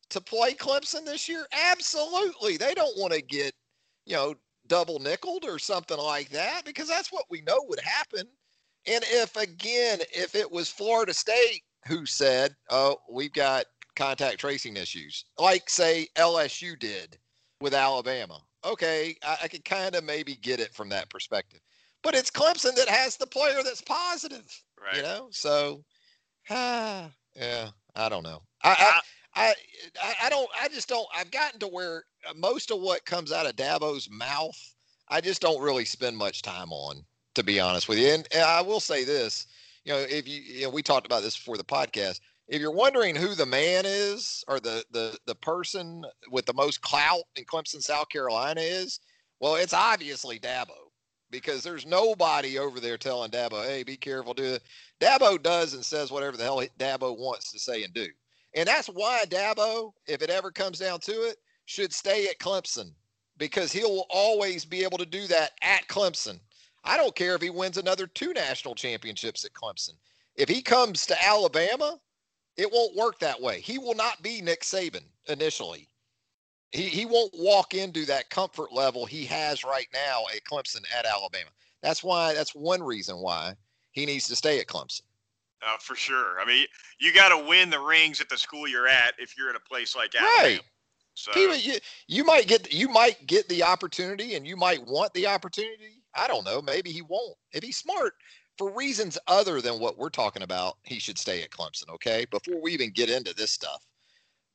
to 0.10 0.22
play 0.22 0.54
Clemson 0.54 1.06
this 1.06 1.30
year? 1.30 1.46
Absolutely. 1.54 2.58
They 2.58 2.74
don't 2.74 2.98
want 2.98 3.14
to 3.14 3.22
get 3.22 3.54
you 4.06 4.16
know, 4.16 4.36
double 4.68 5.00
nickeled 5.00 5.46
or 5.46 5.60
something 5.60 5.98
like 5.98 6.30
that 6.30 6.64
because 6.66 6.88
that's 6.88 7.12
what 7.12 7.26
we 7.30 7.42
know 7.42 7.64
would 7.68 7.80
happen. 7.80 8.28
And 8.88 9.04
if 9.08 9.36
again, 9.36 10.00
if 10.14 10.36
it 10.36 10.50
was 10.52 10.70
Florida 10.70 11.14
State 11.14 11.64
who 11.88 12.06
said, 12.06 12.56
"Oh, 12.70 12.98
we've 13.10 13.34
got 13.34 13.66
contact 13.96 14.40
tracing 14.40 14.78
issues," 14.78 15.26
like 15.38 15.70
say 15.70 16.08
LSU 16.16 16.78
did 16.80 17.18
with 17.60 17.74
Alabama, 17.74 18.40
okay, 18.66 19.16
I, 19.24 19.38
I 19.44 19.48
could 19.48 19.66
kind 19.66 19.96
of 19.96 20.04
maybe 20.04 20.36
get 20.36 20.60
it 20.60 20.74
from 20.74 20.90
that 20.90 21.10
perspective. 21.10 21.62
But 22.04 22.16
it's 22.16 22.32
Clemson 22.32 22.76
that 22.76 22.90
has 22.90 23.16
the 23.18 23.28
player 23.28 23.62
that's 23.64 23.82
positive, 23.82 24.48
right. 24.82 24.98
you 24.98 25.04
know. 25.04 25.28
So, 25.32 25.84
ah, 26.50 27.10
yeah, 27.36 27.70
I 27.96 28.10
don't 28.10 28.24
know. 28.24 28.42
I, 28.64 29.00
I, 29.36 29.54
I, 30.02 30.14
I 30.24 30.30
don't. 30.30 30.50
I 30.60 30.68
just 30.68 30.90
don't. 30.90 31.08
I've 31.16 31.32
gotten 31.32 31.60
to 31.60 31.68
where 31.68 32.04
most 32.36 32.72
of 32.72 32.80
what 32.80 33.06
comes 33.06 33.32
out 33.32 33.46
of 33.46 33.56
Dabo's 33.56 34.10
mouth, 34.10 34.58
I 35.10 35.22
just 35.22 35.42
don't 35.42 35.62
really 35.62 35.86
spend 35.86 36.18
much 36.18 36.42
time 36.42 36.72
on, 36.72 37.04
to 37.36 37.44
be 37.44 37.60
honest 37.60 37.88
with 37.88 38.00
you. 38.00 38.08
And, 38.08 38.28
and 38.34 38.44
I 38.44 38.62
will 38.62 38.80
say 38.80 39.04
this, 39.04 39.48
you 39.86 39.94
know, 39.94 40.00
if 40.00 40.28
you, 40.28 40.42
you 40.42 40.64
know, 40.64 40.70
we 40.70 40.82
talked 40.82 41.06
about 41.06 41.22
this 41.22 41.38
before 41.38 41.58
the 41.58 41.64
podcast. 41.64 42.20
If 42.48 42.60
you're 42.60 42.72
wondering 42.72 43.16
who 43.16 43.34
the 43.34 43.46
man 43.46 43.86
is, 43.86 44.44
or 44.48 44.60
the 44.60 44.84
the 44.92 45.18
the 45.28 45.36
person 45.36 46.04
with 46.30 46.46
the 46.46 46.54
most 46.54 46.82
clout 46.82 47.24
in 47.36 47.46
Clemson, 47.46 47.82
South 47.82 48.10
Carolina 48.10 48.60
is, 48.60 49.00
well, 49.40 49.56
it's 49.56 49.74
obviously 49.74 50.40
Dabo 50.40 50.81
because 51.32 51.64
there's 51.64 51.86
nobody 51.86 52.60
over 52.60 52.80
there 52.80 52.98
telling 52.98 53.32
Dabo, 53.32 53.66
"Hey, 53.66 53.84
be 53.84 53.98
careful, 53.98 54.34
do 54.34 54.44
it." 54.44 54.64
Dabo 55.00 55.42
does 55.42 55.74
and 55.74 55.86
says 55.86 56.12
whatever 56.12 56.38
the 56.38 56.44
hell 56.44 56.62
Dabo 56.78 57.18
wants 57.18 57.52
to 57.52 57.60
say 57.60 57.84
and 57.84 57.94
do. 57.94 58.08
And 58.54 58.68
that's 58.68 58.88
why 58.88 59.24
Dabo, 59.28 59.94
if 60.08 60.22
it 60.22 60.30
ever 60.30 60.52
comes 60.52 60.80
down 60.80 61.00
to 61.02 61.12
it, 61.12 61.38
should 61.66 61.94
stay 61.94 62.28
at 62.28 62.40
Clemson 62.40 62.94
because 63.38 63.72
he'll 63.72 64.06
always 64.10 64.66
be 64.66 64.84
able 64.84 64.98
to 64.98 65.06
do 65.06 65.26
that 65.28 65.52
at 65.62 65.88
Clemson. 65.88 66.40
I 66.84 66.98
don't 66.98 67.16
care 67.16 67.36
if 67.36 67.42
he 67.42 67.50
wins 67.50 67.78
another 67.78 68.08
two 68.08 68.34
national 68.34 68.76
championships 68.76 69.46
at 69.46 69.54
Clemson. 69.54 69.94
If 70.36 70.50
he 70.50 70.62
comes 70.62 71.06
to 71.06 71.26
Alabama, 71.26 72.00
it 72.58 72.72
won't 72.72 72.96
work 72.96 73.20
that 73.20 73.42
way. 73.42 73.62
He 73.62 73.78
will 73.78 73.96
not 73.96 74.22
be 74.22 74.42
Nick 74.42 74.62
Saban 74.62 75.06
initially. 75.28 75.88
He, 76.72 76.84
he 76.84 77.06
won't 77.06 77.34
walk 77.38 77.74
into 77.74 78.06
that 78.06 78.30
comfort 78.30 78.72
level 78.72 79.06
he 79.06 79.26
has 79.26 79.64
right 79.64 79.88
now 79.94 80.24
at 80.34 80.44
Clemson 80.44 80.84
at 80.98 81.06
Alabama. 81.06 81.50
That's 81.82 82.04
why, 82.04 82.34
that's 82.34 82.56
one 82.56 82.82
reason 82.82 83.18
why 83.18 83.56
he 83.92 84.06
needs 84.06 84.28
to 84.30 84.36
stay 84.36 84.60
at 84.60 84.68
Clemson. 84.68 85.02
Uh, 85.62 85.78
for 85.80 85.96
sure. 85.96 86.40
I 86.40 86.46
mean, 86.46 86.66
you 87.00 87.14
got 87.14 87.30
to 87.30 87.48
win 87.48 87.70
the 87.70 87.80
rings 87.80 88.22
at 88.22 88.30
the 88.30 88.38
school 88.38 88.68
you're 88.68 88.88
at 88.88 89.14
if 89.20 89.38
you're 89.38 89.50
at 89.50 89.56
a 89.56 89.60
place 89.60 89.96
like 89.96 90.16
Alabama. 90.16 90.48
Right. 90.48 90.62
So 91.14 91.32
you, 91.36 91.76
you 92.08 92.24
might 92.24 92.48
get 92.48 92.74
you 92.74 92.88
might 92.88 93.28
get 93.28 93.48
the 93.50 93.64
opportunity, 93.64 94.36
and 94.36 94.48
you 94.48 94.56
might 94.56 94.86
want 94.88 95.14
the 95.14 95.28
opportunity. 95.28 96.02
I 96.16 96.28
don't 96.28 96.46
know. 96.46 96.62
Maybe 96.62 96.92
he 96.92 97.02
won't. 97.02 97.38
If 97.52 97.64
he's 97.64 97.78
smart 97.78 98.14
for 98.58 98.72
reasons 98.72 99.18
other 99.28 99.62
than 99.62 99.80
what 99.80 99.98
we're 99.98 100.10
talking 100.10 100.44
about, 100.44 100.78
he 100.84 101.00
should 101.00 101.18
stay 101.18 101.44
at 101.44 101.52
Clemson. 101.52 101.90
Okay, 101.90 102.26
before 102.32 102.62
we 102.62 102.72
even 102.72 102.92
get 102.92 103.10
into 103.10 103.36
this 103.36 103.52
stuff. 103.52 103.86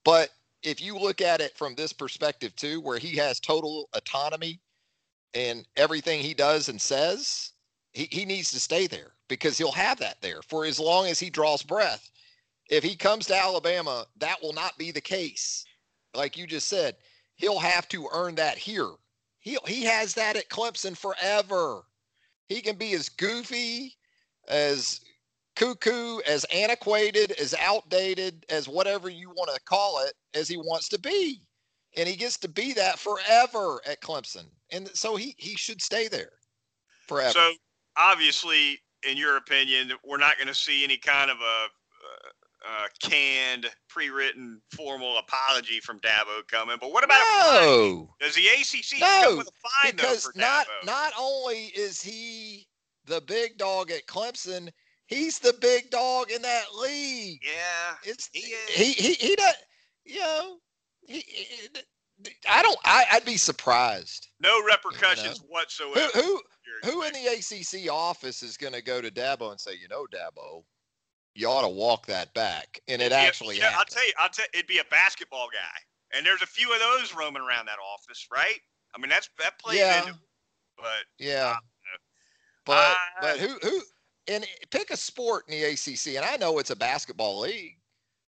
But 0.05 0.31
if 0.63 0.81
you 0.81 0.99
look 0.99 1.21
at 1.21 1.41
it 1.41 1.57
from 1.57 1.75
this 1.75 1.93
perspective 1.93 2.55
too, 2.57 2.81
where 2.81 2.99
he 2.99 3.17
has 3.17 3.41
total 3.41 3.89
autonomy 3.95 4.61
in 5.35 5.65
everything 5.77 6.21
he 6.21 6.35
does 6.35 6.69
and 6.69 6.81
says, 6.81 7.53
he, 7.93 8.09
he 8.11 8.25
needs 8.25 8.51
to 8.51 8.61
stay 8.61 8.87
there 8.87 9.13
because 9.29 9.59
he'll 9.59 9.73
have 9.73 9.99
that 9.99 10.21
there 10.21 10.43
for 10.43 10.65
as 10.65 10.81
long 10.81 11.07
as 11.07 11.19
he 11.19 11.31
draws 11.31 11.63
breath. 11.63 12.11
If 12.69 12.83
he 12.83 12.97
comes 12.97 13.27
to 13.27 13.37
Alabama, 13.37 14.07
that 14.19 14.43
will 14.43 14.53
not 14.53 14.77
be 14.79 14.91
the 14.91 15.01
case. 15.01 15.65
Like 16.15 16.37
you 16.37 16.47
just 16.47 16.69
said, 16.69 16.97
he'll 17.37 17.59
have 17.59 17.89
to 17.89 18.09
earn 18.13 18.35
that 18.37 18.59
here. 18.59 18.91
He 19.39 19.59
he 19.67 19.85
has 19.85 20.15
that 20.15 20.37
at 20.37 20.49
Clemson 20.49 20.97
forever. 20.97 21.83
He 22.49 22.61
can 22.61 22.77
be 22.77 22.95
as 22.95 23.09
goofy, 23.09 23.97
as 24.49 25.01
cuckoo, 25.57 26.21
as 26.27 26.45
antiquated, 26.45 27.33
as 27.33 27.55
outdated, 27.59 28.47
as 28.49 28.69
whatever 28.69 29.09
you 29.09 29.31
want 29.31 29.51
to 29.53 29.61
call 29.65 30.05
it, 30.05 30.13
as 30.35 30.49
he 30.49 30.57
wants 30.57 30.89
to 30.91 30.99
be. 30.99 31.41
And 31.97 32.09
he 32.09 32.15
gets 32.15 32.37
to 32.39 32.49
be 32.49 32.73
that 32.75 32.99
forever 32.99 33.81
at 33.87 34.01
Clemson. 34.03 34.47
And 34.71 34.89
so 34.95 35.17
he 35.17 35.35
he 35.39 35.57
should 35.57 35.81
stay 35.81 36.09
there 36.09 36.33
forever. 37.09 37.33
So 37.33 37.53
obviously 37.97 38.79
in 39.09 39.17
your 39.17 39.37
opinion, 39.37 39.93
we're 40.05 40.19
not 40.19 40.37
going 40.37 40.49
to 40.49 40.55
see 40.55 40.85
any 40.85 40.97
kind 40.97 41.31
of 41.31 41.39
a, 41.39 41.69
canned, 43.01 43.67
pre-written, 43.89 44.61
formal 44.75 45.19
apology 45.19 45.79
from 45.81 46.01
Dabo 46.01 46.47
coming. 46.49 46.77
But 46.81 46.93
what 46.93 47.05
about 47.05 47.19
no. 47.53 48.11
Does 48.21 48.35
the 48.35 48.47
ACC 48.47 49.01
no, 49.01 49.21
come 49.23 49.39
with 49.39 49.49
a 49.49 49.85
fine 49.85 49.93
because 49.93 50.25
though 50.25 50.31
for 50.33 50.39
not 50.39 50.67
Dabo? 50.67 50.87
not 50.87 51.13
only 51.19 51.67
is 51.77 52.03
he 52.03 52.67
the 53.07 53.21
big 53.21 53.57
dog 53.57 53.91
at 53.93 54.07
Clemson, 54.07 54.71
he's 55.07 55.39
the 55.39 55.55
big 55.61 55.91
dog 55.91 56.31
in 56.31 56.43
that 56.43 56.75
league. 56.81 57.41
Yeah, 57.45 57.95
it's 58.05 58.29
he 58.33 58.55
he 58.69 58.93
he, 58.93 59.13
he 59.15 59.37
does. 59.37 59.55
You 60.05 60.21
know, 60.21 60.59
he, 61.07 61.25
he 61.27 61.69
I 62.49 62.63
don't. 62.63 62.79
I, 62.85 63.05
would 63.15 63.25
be 63.25 63.37
surprised. 63.37 64.29
No 64.41 64.63
repercussions 64.65 65.41
you 65.41 65.45
know? 65.45 65.49
whatsoever. 65.49 66.11
Who, 66.15 66.21
who 66.83 66.91
who 66.91 67.03
in 67.03 67.13
the 67.13 67.27
ACC 67.27 67.91
office 67.91 68.43
is 68.43 68.57
going 68.57 68.73
to 68.73 68.83
go 68.83 69.01
to 69.01 69.11
Dabo 69.11 69.51
and 69.51 69.61
say, 69.61 69.73
you 69.81 69.89
know, 69.89 70.07
Dabo, 70.07 70.65
you 71.35 71.49
ought 71.49 71.63
to 71.63 71.69
walk 71.69 72.07
that 72.07 72.33
back, 72.35 72.81
and 72.89 73.03
it 73.03 73.13
yeah, 73.13 73.19
actually. 73.19 73.59
Yeah, 73.59 73.75
I'll 73.77 73.85
tell 73.85 74.07
you. 74.07 74.13
I'll 74.19 74.31
tell. 74.31 74.47
It'd 74.55 74.67
be 74.67 74.79
a 74.79 74.85
basketball 74.91 75.49
guy, 75.53 76.17
and 76.17 76.25
there's 76.25 76.43
a 76.43 76.47
few 76.47 76.73
of 76.73 76.81
those 76.81 77.15
roaming 77.15 77.43
around 77.43 77.67
that 77.67 77.79
office, 77.95 78.27
right? 78.33 78.61
I 78.95 79.01
mean, 79.01 79.11
that's 79.11 79.29
that 79.39 79.59
plays 79.59 79.79
yeah. 79.79 80.01
into. 80.01 80.15
But 80.79 81.05
yeah, 81.19 81.57
but 82.65 82.73
uh, 82.73 82.95
but 83.21 83.39
who 83.39 83.59
who 83.63 83.81
and 84.29 84.47
pick 84.71 84.91
a 84.91 84.97
sport 84.97 85.45
in 85.49 85.59
the 85.59 85.65
ACC, 85.65 86.17
and 86.17 86.25
I 86.25 86.37
know 86.37 86.59
it's 86.59 86.71
a 86.71 86.77
basketball 86.77 87.41
league, 87.41 87.79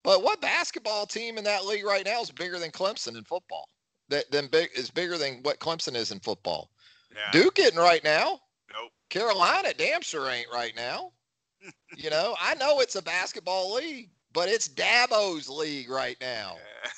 but 0.03 0.23
what 0.23 0.41
basketball 0.41 1.05
team 1.05 1.37
in 1.37 1.43
that 1.43 1.65
league 1.65 1.85
right 1.85 2.05
now 2.05 2.21
is 2.21 2.31
bigger 2.31 2.59
than 2.59 2.71
Clemson 2.71 3.17
in 3.17 3.23
football? 3.23 3.67
That 4.09 4.31
then 4.31 4.47
big 4.47 4.69
is 4.75 4.89
bigger 4.89 5.17
than 5.17 5.41
what 5.43 5.59
Clemson 5.59 5.95
is 5.95 6.11
in 6.11 6.19
football. 6.19 6.69
Yeah. 7.13 7.31
Duke 7.31 7.59
isn't 7.59 7.77
right 7.77 8.03
now. 8.03 8.39
Nope. 8.73 8.91
Carolina 9.09 9.73
damn 9.77 10.01
sure 10.01 10.29
ain't 10.29 10.47
right 10.53 10.73
now. 10.75 11.11
you 11.97 12.09
know, 12.09 12.35
I 12.39 12.55
know 12.55 12.79
it's 12.79 12.95
a 12.95 13.01
basketball 13.01 13.73
league, 13.73 14.09
but 14.33 14.47
it's 14.49 14.69
Dabo's 14.69 15.49
league 15.49 15.89
right 15.89 16.17
now. 16.21 16.55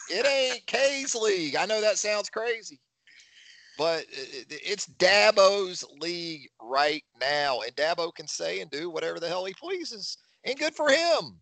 Yeah. 0.10 0.20
it 0.20 0.26
ain't 0.28 0.68
K's 0.68 1.16
league. 1.16 1.56
I 1.56 1.66
know 1.66 1.82
that 1.82 1.98
sounds 1.98 2.30
crazy, 2.30 2.80
but 3.80 4.06
it's 4.12 4.88
Dabo's 5.00 5.86
league 6.02 6.50
right 6.62 7.02
now, 7.22 7.62
and 7.62 7.74
Dabo 7.78 8.14
can 8.14 8.28
say 8.28 8.60
and 8.60 8.70
do 8.70 8.90
whatever 8.90 9.22
the 9.22 9.30
hell 9.30 9.46
he 9.46 9.54
pleases, 9.54 10.18
and 10.44 10.60
good 10.60 10.76
for 10.76 10.90
him. 10.90 11.40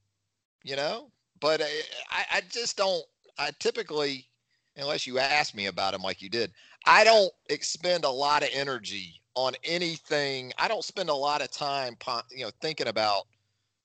You 0.64 0.76
know, 0.76 1.10
but 1.42 1.62
uh, 1.62 1.66
I, 2.12 2.26
I 2.34 2.42
just 2.52 2.78
don't. 2.78 3.04
I 3.40 3.50
typically, 3.60 4.28
unless 4.76 5.08
you 5.08 5.18
ask 5.18 5.56
me 5.56 5.66
about 5.66 5.96
him 5.96 6.04
like 6.04 6.22
you 6.22 6.30
did, 6.30 6.52
I 6.86 7.04
don't 7.04 7.32
expend 7.50 8.06
a 8.06 8.10
lot 8.10 8.44
of 8.44 8.50
energy 8.54 9.20
on 9.34 9.54
anything. 9.64 10.54
I 10.60 10.68
don't 10.68 10.84
spend 10.84 11.10
a 11.10 11.16
lot 11.16 11.42
of 11.42 11.50
time, 11.50 11.98
you 12.32 12.46
know, 12.46 12.52
thinking 12.62 12.88
about, 12.88 13.24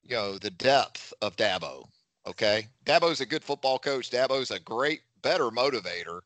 you 0.02 0.14
know, 0.14 0.36
the 0.36 0.50
depth 0.50 1.14
of 1.22 1.36
Dabo. 1.36 1.84
Okay, 2.26 2.66
Dabo's 2.84 3.22
a 3.22 3.26
good 3.26 3.42
football 3.42 3.78
coach. 3.78 4.10
Dabo's 4.10 4.50
a 4.50 4.60
great, 4.60 5.00
better 5.22 5.48
motivator. 5.48 6.20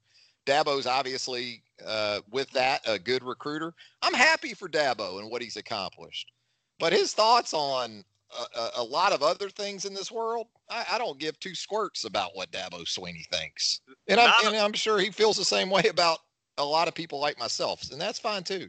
Dabo's 0.47 0.87
obviously, 0.87 1.63
uh, 1.85 2.21
with 2.31 2.51
that, 2.53 2.81
a 2.87 2.99
good 2.99 3.23
recruiter. 3.23 3.75
I'm 4.03 4.15
happy 4.15 4.55
for 4.55 4.69
Dabo 4.69 5.21
and 5.21 5.31
what 5.31 5.43
he's 5.43 5.57
accomplished, 5.57 6.33
but 6.79 6.93
his 6.93 7.13
thoughts 7.13 7.53
on 7.53 8.05
a, 8.57 8.69
a 8.77 8.83
lot 8.83 9.13
of 9.13 9.23
other 9.23 9.51
things 9.51 9.85
in 9.85 9.95
this 9.95 10.11
world, 10.11 10.47
I, 10.71 10.85
I, 10.93 10.99
don't 10.99 11.19
give 11.19 11.39
two 11.39 11.55
squirts 11.55 12.05
about 12.05 12.35
what 12.35 12.51
Dabo 12.51 12.85
Swinney 12.85 13.27
thinks, 13.27 13.81
and 14.09 14.21
I'm, 14.21 14.33
and 14.47 14.57
I'm 14.57 14.73
sure 14.73 14.99
he 14.99 15.11
feels 15.11 15.37
the 15.37 15.45
same 15.45 15.71
way 15.71 15.85
about 15.91 16.19
a 16.59 16.65
lot 16.65 16.89
of 16.89 16.95
people 16.95 17.21
like 17.21 17.39
myself, 17.39 17.91
and 17.93 18.01
that's 18.01 18.19
fine 18.19 18.43
too. 18.43 18.69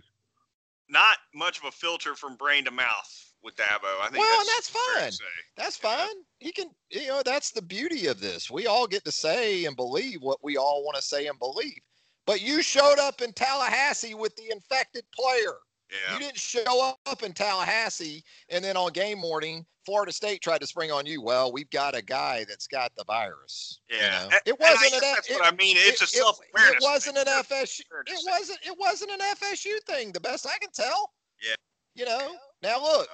Not 0.90 1.18
much 1.34 1.60
of 1.60 1.66
a 1.66 1.72
filter 1.72 2.16
from 2.16 2.36
brain 2.36 2.66
to 2.66 2.72
mouth 2.72 3.27
with 3.48 3.56
Dabo. 3.56 3.88
I 4.02 4.10
think. 4.10 4.20
Well, 4.20 4.38
that's, 4.38 4.70
that's 4.70 5.20
fine. 5.20 5.28
That's 5.56 5.78
fine. 5.78 5.98
Yeah. 6.40 6.48
He 6.48 6.52
can. 6.52 6.70
You 6.92 7.08
know, 7.08 7.22
that's 7.26 7.52
the 7.52 7.62
beauty 7.62 8.08
of 8.08 8.20
this. 8.20 8.52
We 8.52 8.68
all 8.68 8.86
get 8.86 9.06
to 9.06 9.12
say 9.12 9.66
and 9.66 9.76
believe 9.76 10.22
what 10.22 10.44
we 10.44 10.58
all 10.58 10.84
want 10.84 10.98
to 10.98 11.02
say 11.02 11.28
and 11.28 11.40
believe. 11.40 11.80
But 12.26 12.42
you 12.42 12.62
showed 12.62 13.00
up 13.00 13.22
in 13.22 13.32
Tallahassee 13.32 14.14
with 14.14 14.36
the 14.36 14.52
infected 14.52 15.06
player. 15.16 15.56
Yeah. 15.90 16.14
You 16.14 16.20
didn't 16.20 16.38
show 16.38 16.94
up 17.06 17.24
in 17.24 17.32
Tallahassee 17.32 18.22
and 18.50 18.62
then 18.62 18.76
on 18.76 18.92
game 18.92 19.20
morning, 19.20 19.66
Florida 19.86 20.12
State 20.12 20.42
tried 20.42 20.60
to 20.60 20.68
spring 20.68 20.92
on 20.92 21.06
you. 21.06 21.22
Well, 21.22 21.54
we've 21.54 21.70
got 21.70 21.96
a 21.96 22.02
guy 22.02 22.46
that's 22.50 22.68
got 22.68 22.92
the 22.98 23.06
virus. 23.06 23.80
Yeah. 23.90 24.26
You 24.26 24.30
know? 24.30 24.38
It 24.46 24.60
wasn't 24.60 24.94
an 24.96 25.00
that's 25.02 25.30
it, 25.30 25.36
what 25.36 25.54
I 25.54 25.56
mean. 25.56 25.78
It's 25.80 26.02
it, 26.02 26.06
a 26.06 26.08
self 26.08 26.40
awareness. 26.54 26.84
It, 26.84 26.86
wasn't 26.86 27.18
an 27.18 27.26
FSU. 27.26 27.82
It 28.06 28.20
wasn't 28.30 28.60
it 28.66 28.76
wasn't 28.78 29.12
an 29.12 29.20
FSU 29.20 29.82
thing, 29.86 30.12
the 30.12 30.20
best 30.20 30.46
I 30.46 30.58
can 30.60 30.72
tell. 30.74 31.14
Yeah. 31.42 31.56
You 31.96 32.06
know, 32.06 32.36
now 32.62 32.82
look, 32.82 33.08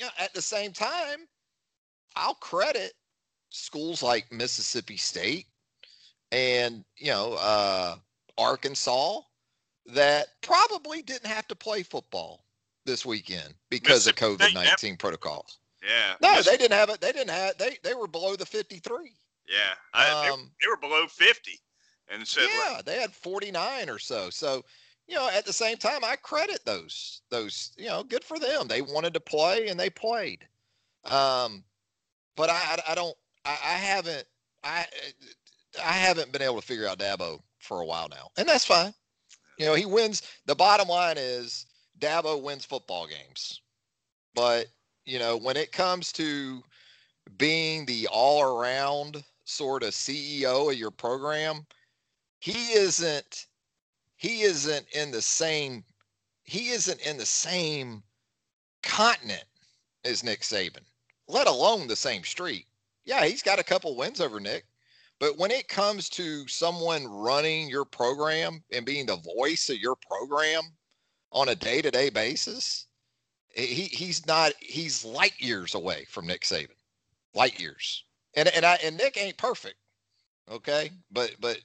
you 0.00 0.06
know, 0.06 0.12
at 0.18 0.32
the 0.32 0.40
same 0.40 0.72
time, 0.72 1.28
I'll 2.16 2.34
credit 2.34 2.94
schools 3.50 4.02
like 4.02 4.32
Mississippi 4.32 4.96
State 4.96 5.46
and, 6.32 6.84
you 6.96 7.10
know, 7.10 7.36
uh, 7.38 7.96
Arkansas 8.38 9.20
that 9.86 10.28
probably 10.40 11.02
didn't 11.02 11.26
have 11.26 11.46
to 11.48 11.54
play 11.54 11.82
football 11.82 12.46
this 12.86 13.04
weekend 13.04 13.52
because 13.68 14.06
of 14.06 14.14
COVID 14.14 14.54
nineteen 14.54 14.96
protocols. 14.96 15.58
Yeah. 15.82 16.14
No, 16.22 16.40
they 16.40 16.56
didn't 16.56 16.72
have 16.72 16.88
it. 16.88 17.02
They 17.02 17.12
didn't 17.12 17.30
have. 17.30 17.58
They 17.58 17.76
they 17.82 17.92
were 17.92 18.06
below 18.06 18.36
the 18.36 18.46
fifty 18.46 18.78
three. 18.78 19.12
Yeah, 19.46 19.74
I, 19.92 20.28
um, 20.28 20.50
they, 20.60 20.64
they, 20.64 20.70
were 20.70 20.76
below 20.78 21.06
fifty, 21.06 21.58
and 22.08 22.26
said 22.26 22.48
yeah, 22.48 22.76
like, 22.76 22.84
they 22.86 22.98
had 22.98 23.12
forty 23.12 23.50
nine 23.50 23.90
or 23.90 23.98
so. 23.98 24.30
So 24.30 24.64
you 25.10 25.16
know, 25.16 25.28
at 25.28 25.44
the 25.44 25.52
same 25.52 25.76
time, 25.76 26.04
I 26.04 26.14
credit 26.14 26.64
those 26.64 27.22
those. 27.30 27.72
You 27.76 27.88
know, 27.88 28.04
good 28.04 28.22
for 28.22 28.38
them. 28.38 28.68
They 28.68 28.80
wanted 28.80 29.12
to 29.14 29.20
play 29.20 29.66
and 29.66 29.78
they 29.78 29.90
played. 29.90 30.46
Um, 31.04 31.64
but 32.36 32.48
I 32.48 32.78
I, 32.88 32.94
don't. 32.94 33.16
I, 33.44 33.50
I 33.50 33.72
haven't. 33.72 34.24
I 34.62 34.86
I 35.84 35.92
haven't 35.92 36.30
been 36.30 36.42
able 36.42 36.60
to 36.60 36.66
figure 36.66 36.86
out 36.86 37.00
Dabo 37.00 37.40
for 37.58 37.80
a 37.80 37.86
while 37.86 38.08
now, 38.08 38.30
and 38.36 38.48
that's 38.48 38.64
fine. 38.64 38.94
You 39.58 39.66
know, 39.66 39.74
he 39.74 39.84
wins. 39.84 40.22
The 40.46 40.54
bottom 40.54 40.86
line 40.86 41.16
is 41.18 41.66
Dabo 41.98 42.40
wins 42.40 42.64
football 42.64 43.08
games, 43.08 43.62
but 44.34 44.66
you 45.06 45.18
know 45.18 45.36
when 45.36 45.56
it 45.56 45.72
comes 45.72 46.12
to 46.12 46.62
being 47.36 47.84
the 47.84 48.06
all-around 48.08 49.24
sort 49.44 49.82
of 49.82 49.90
CEO 49.90 50.70
of 50.70 50.78
your 50.78 50.92
program, 50.92 51.66
he 52.38 52.72
isn't. 52.72 53.46
He 54.20 54.42
isn't 54.42 54.86
in 54.92 55.10
the 55.10 55.22
same. 55.22 55.82
He 56.42 56.68
isn't 56.68 57.00
in 57.00 57.16
the 57.16 57.24
same 57.24 58.02
continent 58.82 59.44
as 60.04 60.22
Nick 60.22 60.42
Saban, 60.42 60.84
let 61.26 61.46
alone 61.46 61.86
the 61.86 61.96
same 61.96 62.22
street. 62.22 62.66
Yeah, 63.06 63.24
he's 63.24 63.42
got 63.42 63.58
a 63.58 63.64
couple 63.64 63.96
wins 63.96 64.20
over 64.20 64.38
Nick, 64.38 64.66
but 65.20 65.38
when 65.38 65.50
it 65.50 65.68
comes 65.68 66.10
to 66.10 66.46
someone 66.48 67.06
running 67.06 67.70
your 67.70 67.86
program 67.86 68.62
and 68.70 68.84
being 68.84 69.06
the 69.06 69.16
voice 69.36 69.70
of 69.70 69.78
your 69.78 69.96
program 69.96 70.64
on 71.32 71.48
a 71.48 71.54
day-to-day 71.54 72.10
basis, 72.10 72.88
he 73.54 73.84
he's 73.84 74.26
not 74.26 74.52
he's 74.60 75.02
light 75.02 75.40
years 75.40 75.74
away 75.74 76.04
from 76.10 76.26
Nick 76.26 76.42
Saban. 76.42 76.76
Light 77.32 77.58
years. 77.58 78.04
And 78.34 78.48
and 78.48 78.66
I 78.66 78.74
and 78.84 78.98
Nick 78.98 79.16
ain't 79.16 79.38
perfect. 79.38 79.76
Okay? 80.50 80.90
But 81.10 81.36
but 81.40 81.58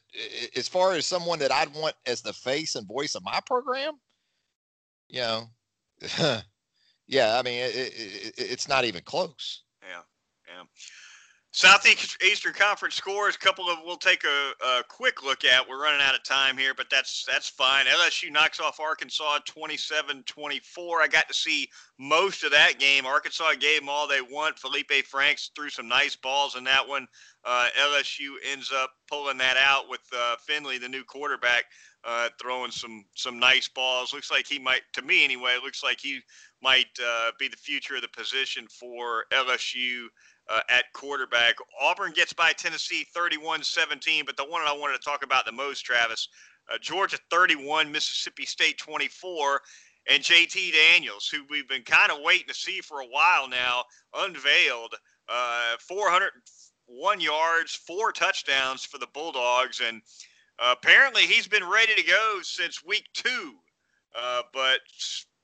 as 0.56 0.68
far 0.68 0.94
as 0.94 1.06
someone 1.06 1.40
that 1.40 1.52
I'd 1.52 1.74
want 1.74 1.96
as 2.06 2.22
the 2.22 2.34
face 2.34 2.76
and 2.76 2.88
voice 2.88 3.16
of 3.16 3.24
my 3.24 3.40
program, 3.46 3.94
you 5.08 5.22
know, 5.22 5.50
yeah, 7.08 7.38
I 7.38 7.42
mean 7.42 7.60
it, 7.60 7.76
it, 7.76 8.34
it's 8.38 8.68
not 8.68 8.86
even 8.86 9.04
close. 9.04 9.64
Yeah. 9.82 10.02
Yeah. 10.48 10.64
Southeastern 11.56 12.52
Conference 12.52 12.96
scores. 12.96 13.36
A 13.36 13.40
couple 13.40 13.70
of 13.70 13.78
we'll 13.86 13.96
take 13.96 14.26
a, 14.26 14.52
a, 14.62 14.84
quick 14.90 15.24
look 15.24 15.46
at. 15.46 15.66
We're 15.66 15.82
running 15.82 16.02
out 16.02 16.14
of 16.14 16.22
time 16.22 16.58
here, 16.58 16.74
but 16.74 16.90
that's 16.90 17.24
that's 17.24 17.48
fine. 17.48 17.86
LSU 17.86 18.30
knocks 18.30 18.60
off 18.60 18.82
Arkansas 18.82 19.40
27-24. 19.48 21.02
I 21.02 21.08
got 21.08 21.30
to 21.30 21.34
see 21.34 21.70
most 21.98 22.44
of 22.44 22.52
that 22.52 22.78
game. 22.78 23.06
Arkansas 23.06 23.54
gave 23.58 23.80
them 23.80 23.88
all 23.88 24.06
they 24.06 24.22
want. 24.22 24.58
Feleipe 24.58 25.06
Franks 25.06 25.50
threw 25.56 25.70
some 25.70 25.88
nice 25.88 26.14
balls 26.14 26.58
in 26.58 26.66
that 26.66 26.86
one. 26.86 27.08
Uh, 27.46 27.68
LSU 27.80 28.34
ends 28.52 28.74
up 28.76 28.92
pulling 29.10 29.38
that 29.38 29.56
out 29.56 29.88
with 29.88 30.02
uh, 30.14 30.36
Finley, 30.46 30.78
the 30.78 30.90
new 30.90 31.06
quarterback, 31.06 31.64
uh, 32.04 32.28
throwing 32.38 32.72
some 32.72 33.06
some 33.16 33.40
nice 33.40 33.70
balls. 33.70 34.14
Looks 34.14 34.30
like 34.30 34.46
he 34.46 34.60
might, 34.60 34.82
to 34.92 35.02
me 35.02 35.24
anyway, 35.24 35.56
looks 35.64 35.84
like 35.84 36.02
he 36.02 36.20
might 36.62 36.88
uh, 37.02 37.32
be 37.40 37.48
the 37.48 37.56
future 37.56 37.96
of 37.96 38.02
the 38.02 38.10
position 38.10 38.68
for 38.68 39.24
LSU 39.32 40.08
uh, 40.50 40.62
at 40.70 40.86
quarterback. 40.94 41.56
Auburn 41.82 42.12
gets 42.12 42.34
by 42.34 42.52
Tennessee 42.54 43.06
31 43.14 43.64
17, 43.64 44.26
but 44.26 44.38
the 44.38 44.46
one 44.46 44.62
I 44.62 44.76
wanted 44.78 44.94
to 44.94 45.04
talk 45.04 45.24
about 45.24 45.46
the 45.46 45.52
most, 45.52 45.82
Travis, 45.82 46.28
uh, 46.72 46.78
Georgia 46.82 47.18
31, 47.30 47.92
Mississippi 47.92 48.46
State 48.46 48.78
24. 48.78 49.62
And 50.08 50.22
JT 50.22 50.72
Daniels, 50.72 51.28
who 51.28 51.44
we've 51.50 51.68
been 51.68 51.82
kind 51.82 52.12
of 52.12 52.20
waiting 52.22 52.48
to 52.48 52.54
see 52.54 52.80
for 52.80 53.02
a 53.02 53.08
while 53.08 53.50
now, 53.50 53.84
unveiled 54.14 54.94
uh, 55.28 55.78
401 55.80 57.20
yards, 57.20 57.74
four 57.74 58.12
touchdowns 58.12 58.86
for 58.86 59.00
the 59.00 59.08
Bulldogs. 59.16 59.82
And 59.84 60.04
uh, 60.60 60.76
apparently 60.80 61.24
he's 61.24 61.48
been 61.48 61.68
ready 61.68 61.96
to 61.96 62.04
go 62.04 62.40
since 62.44 62.86
week 62.86 63.08
two. 63.14 63.56
Uh, 64.16 64.44
but 64.54 64.80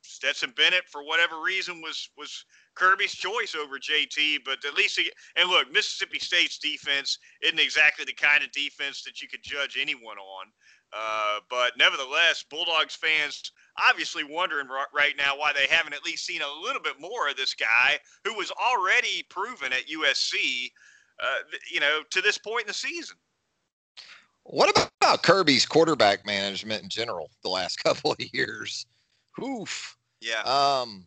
Stetson 0.04 0.54
Bennett, 0.56 0.84
for 0.88 1.04
whatever 1.04 1.42
reason, 1.42 1.82
was 1.82 2.10
was 2.18 2.46
Kirby's 2.82 3.13
choice 3.13 3.54
over 3.54 3.78
JT, 3.78 4.39
but 4.44 4.65
at 4.65 4.74
least 4.74 4.98
he, 4.98 5.12
and 5.36 5.48
look, 5.48 5.72
Mississippi 5.72 6.17
State's 6.17 6.58
defense 6.58 7.20
isn't 7.44 7.60
exactly 7.60 8.06
the 8.06 8.13
kind 8.13 8.44
of 8.44 8.52
defense 8.54 9.04
that 9.04 9.22
you 9.22 9.28
could 9.28 9.44
judge 9.44 9.78
anyone 9.80 10.17
on. 10.17 10.48
Uh, 10.91 11.39
but 11.48 11.74
nevertheless, 11.78 12.44
Bulldogs 12.50 12.96
fans 12.96 13.52
obviously 13.88 14.24
wondering 14.24 14.67
right 14.96 15.13
now 15.15 15.38
why 15.38 15.54
they 15.54 15.67
haven't 15.67 15.94
at 15.94 16.04
least 16.04 16.26
seen 16.26 16.41
a 16.41 16.62
little 16.62 16.82
bit 16.82 17.00
more 17.00 17.30
of 17.30 17.38
this 17.38 17.54
guy 17.54 18.00
who 18.26 18.34
was 18.34 18.52
already 18.52 19.24
proven 19.30 19.72
at 19.72 19.86
USC, 19.86 20.72
uh, 21.22 21.44
you 21.72 21.80
know, 21.80 22.02
to 22.10 22.20
this 22.20 22.39
point 22.39 22.63
in 22.63 22.67
the 22.67 22.74
season. 22.74 23.15
What 24.44 24.76
about 25.00 25.22
Kirby's 25.22 25.67
quarterback 25.67 26.26
management 26.26 26.82
in 26.82 26.89
general 26.89 27.30
the 27.44 27.50
last 27.50 27.76
couple 27.84 28.12
of 28.12 28.17
years? 28.34 28.88
Oof. 29.39 29.96
Yeah. 30.20 30.41
Um, 30.41 31.06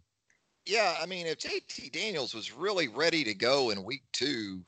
yeah, 0.66 0.96
I 1.00 1.07
mean, 1.07 1.27
if 1.27 1.38
JT 1.38 1.92
Daniels 1.92 2.35
was 2.35 2.53
really 2.53 2.88
ready 2.88 3.24
to 3.24 3.35
go 3.35 3.70
in 3.70 3.85
week 3.85 4.03
two, 4.12 4.62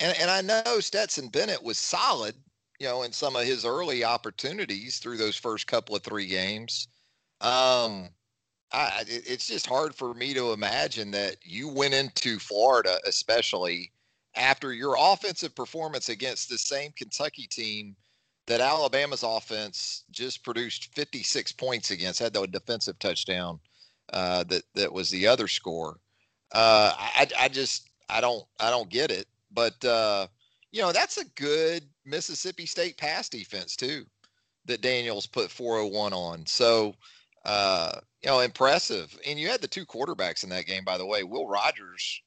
and, 0.00 0.16
and 0.18 0.30
I 0.30 0.40
know 0.40 0.80
Stetson 0.80 1.28
Bennett 1.28 1.62
was 1.62 1.78
solid, 1.78 2.34
you 2.80 2.86
know, 2.86 3.02
in 3.02 3.12
some 3.12 3.36
of 3.36 3.44
his 3.44 3.64
early 3.64 4.04
opportunities 4.04 4.98
through 4.98 5.18
those 5.18 5.36
first 5.36 5.66
couple 5.66 5.94
of 5.94 6.02
three 6.02 6.26
games. 6.26 6.88
Um, 7.40 8.08
I, 8.72 9.04
it's 9.06 9.46
just 9.46 9.66
hard 9.66 9.94
for 9.94 10.14
me 10.14 10.34
to 10.34 10.52
imagine 10.52 11.10
that 11.12 11.36
you 11.42 11.68
went 11.68 11.94
into 11.94 12.38
Florida, 12.38 12.98
especially 13.06 13.92
after 14.34 14.72
your 14.72 14.96
offensive 14.98 15.54
performance 15.54 16.08
against 16.08 16.48
the 16.48 16.58
same 16.58 16.90
Kentucky 16.96 17.46
team 17.46 17.94
that 18.46 18.60
Alabama's 18.60 19.22
offense 19.22 20.04
just 20.10 20.42
produced 20.42 20.94
56 20.94 21.52
points 21.52 21.90
against, 21.90 22.18
had 22.18 22.32
the 22.32 22.46
defensive 22.46 22.98
touchdown 22.98 23.60
uh, 24.12 24.44
that 24.44 24.62
that 24.74 24.92
was 24.92 25.10
the 25.10 25.26
other 25.26 25.48
score. 25.48 25.98
Uh, 26.52 26.92
I, 26.96 27.26
I 27.38 27.48
just 27.48 27.90
I 28.08 28.20
don't 28.20 28.44
I 28.60 28.70
don't 28.70 28.88
get 28.88 29.10
it. 29.10 29.26
But 29.52 29.84
uh, 29.84 30.26
you 30.72 30.82
know 30.82 30.92
that's 30.92 31.18
a 31.18 31.24
good 31.36 31.84
Mississippi 32.04 32.66
State 32.66 32.98
pass 32.98 33.28
defense 33.28 33.76
too 33.76 34.04
that 34.66 34.80
Daniels 34.80 35.26
put 35.26 35.50
401 35.50 36.12
on. 36.12 36.46
So 36.46 36.94
uh, 37.44 37.92
you 38.22 38.30
know 38.30 38.40
impressive. 38.40 39.16
And 39.26 39.38
you 39.38 39.48
had 39.48 39.60
the 39.60 39.68
two 39.68 39.86
quarterbacks 39.86 40.44
in 40.44 40.50
that 40.50 40.66
game, 40.66 40.84
by 40.84 40.98
the 40.98 41.06
way. 41.06 41.24
Will 41.24 41.48
Rogers 41.48 42.22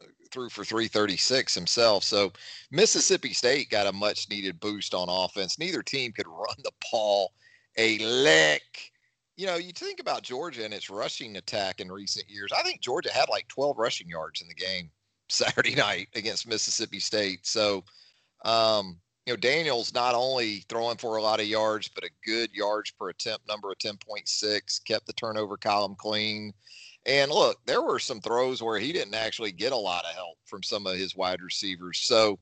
uh, 0.00 0.06
threw 0.30 0.48
for 0.48 0.64
336 0.64 1.54
himself. 1.54 2.04
So 2.04 2.32
Mississippi 2.70 3.32
State 3.32 3.70
got 3.70 3.86
a 3.86 3.92
much 3.92 4.28
needed 4.30 4.60
boost 4.60 4.94
on 4.94 5.08
offense. 5.08 5.58
Neither 5.58 5.82
team 5.82 6.12
could 6.12 6.26
run 6.28 6.56
the 6.62 6.72
ball 6.90 7.32
a 7.78 7.98
lick 7.98 8.92
you 9.36 9.46
know, 9.46 9.56
you 9.56 9.72
think 9.72 10.00
about 10.00 10.22
Georgia 10.22 10.64
and 10.64 10.72
its 10.72 10.88
rushing 10.88 11.36
attack 11.36 11.80
in 11.80 11.92
recent 11.92 12.28
years. 12.28 12.50
I 12.56 12.62
think 12.62 12.80
Georgia 12.80 13.12
had 13.12 13.28
like 13.28 13.46
12 13.48 13.76
rushing 13.78 14.08
yards 14.08 14.40
in 14.40 14.48
the 14.48 14.54
game 14.54 14.90
Saturday 15.28 15.74
night 15.74 16.08
against 16.14 16.48
Mississippi 16.48 16.98
State. 16.98 17.46
So, 17.46 17.84
um, 18.44 18.98
you 19.26 19.32
know, 19.32 19.36
Daniels 19.36 19.92
not 19.92 20.14
only 20.14 20.64
throwing 20.68 20.96
for 20.96 21.16
a 21.16 21.22
lot 21.22 21.40
of 21.40 21.46
yards, 21.46 21.88
but 21.88 22.04
a 22.04 22.10
good 22.24 22.50
yards 22.54 22.92
per 22.92 23.10
attempt 23.10 23.46
number 23.48 23.70
of 23.70 23.78
10.6, 23.78 24.84
kept 24.84 25.06
the 25.06 25.12
turnover 25.14 25.56
column 25.56 25.96
clean. 25.98 26.52
And 27.06 27.30
look, 27.30 27.58
there 27.66 27.82
were 27.82 27.98
some 27.98 28.20
throws 28.20 28.62
where 28.62 28.78
he 28.78 28.92
didn't 28.92 29.14
actually 29.14 29.52
get 29.52 29.72
a 29.72 29.76
lot 29.76 30.04
of 30.04 30.14
help 30.14 30.38
from 30.44 30.62
some 30.62 30.86
of 30.86 30.96
his 30.96 31.16
wide 31.16 31.42
receivers. 31.42 31.98
So 31.98 32.38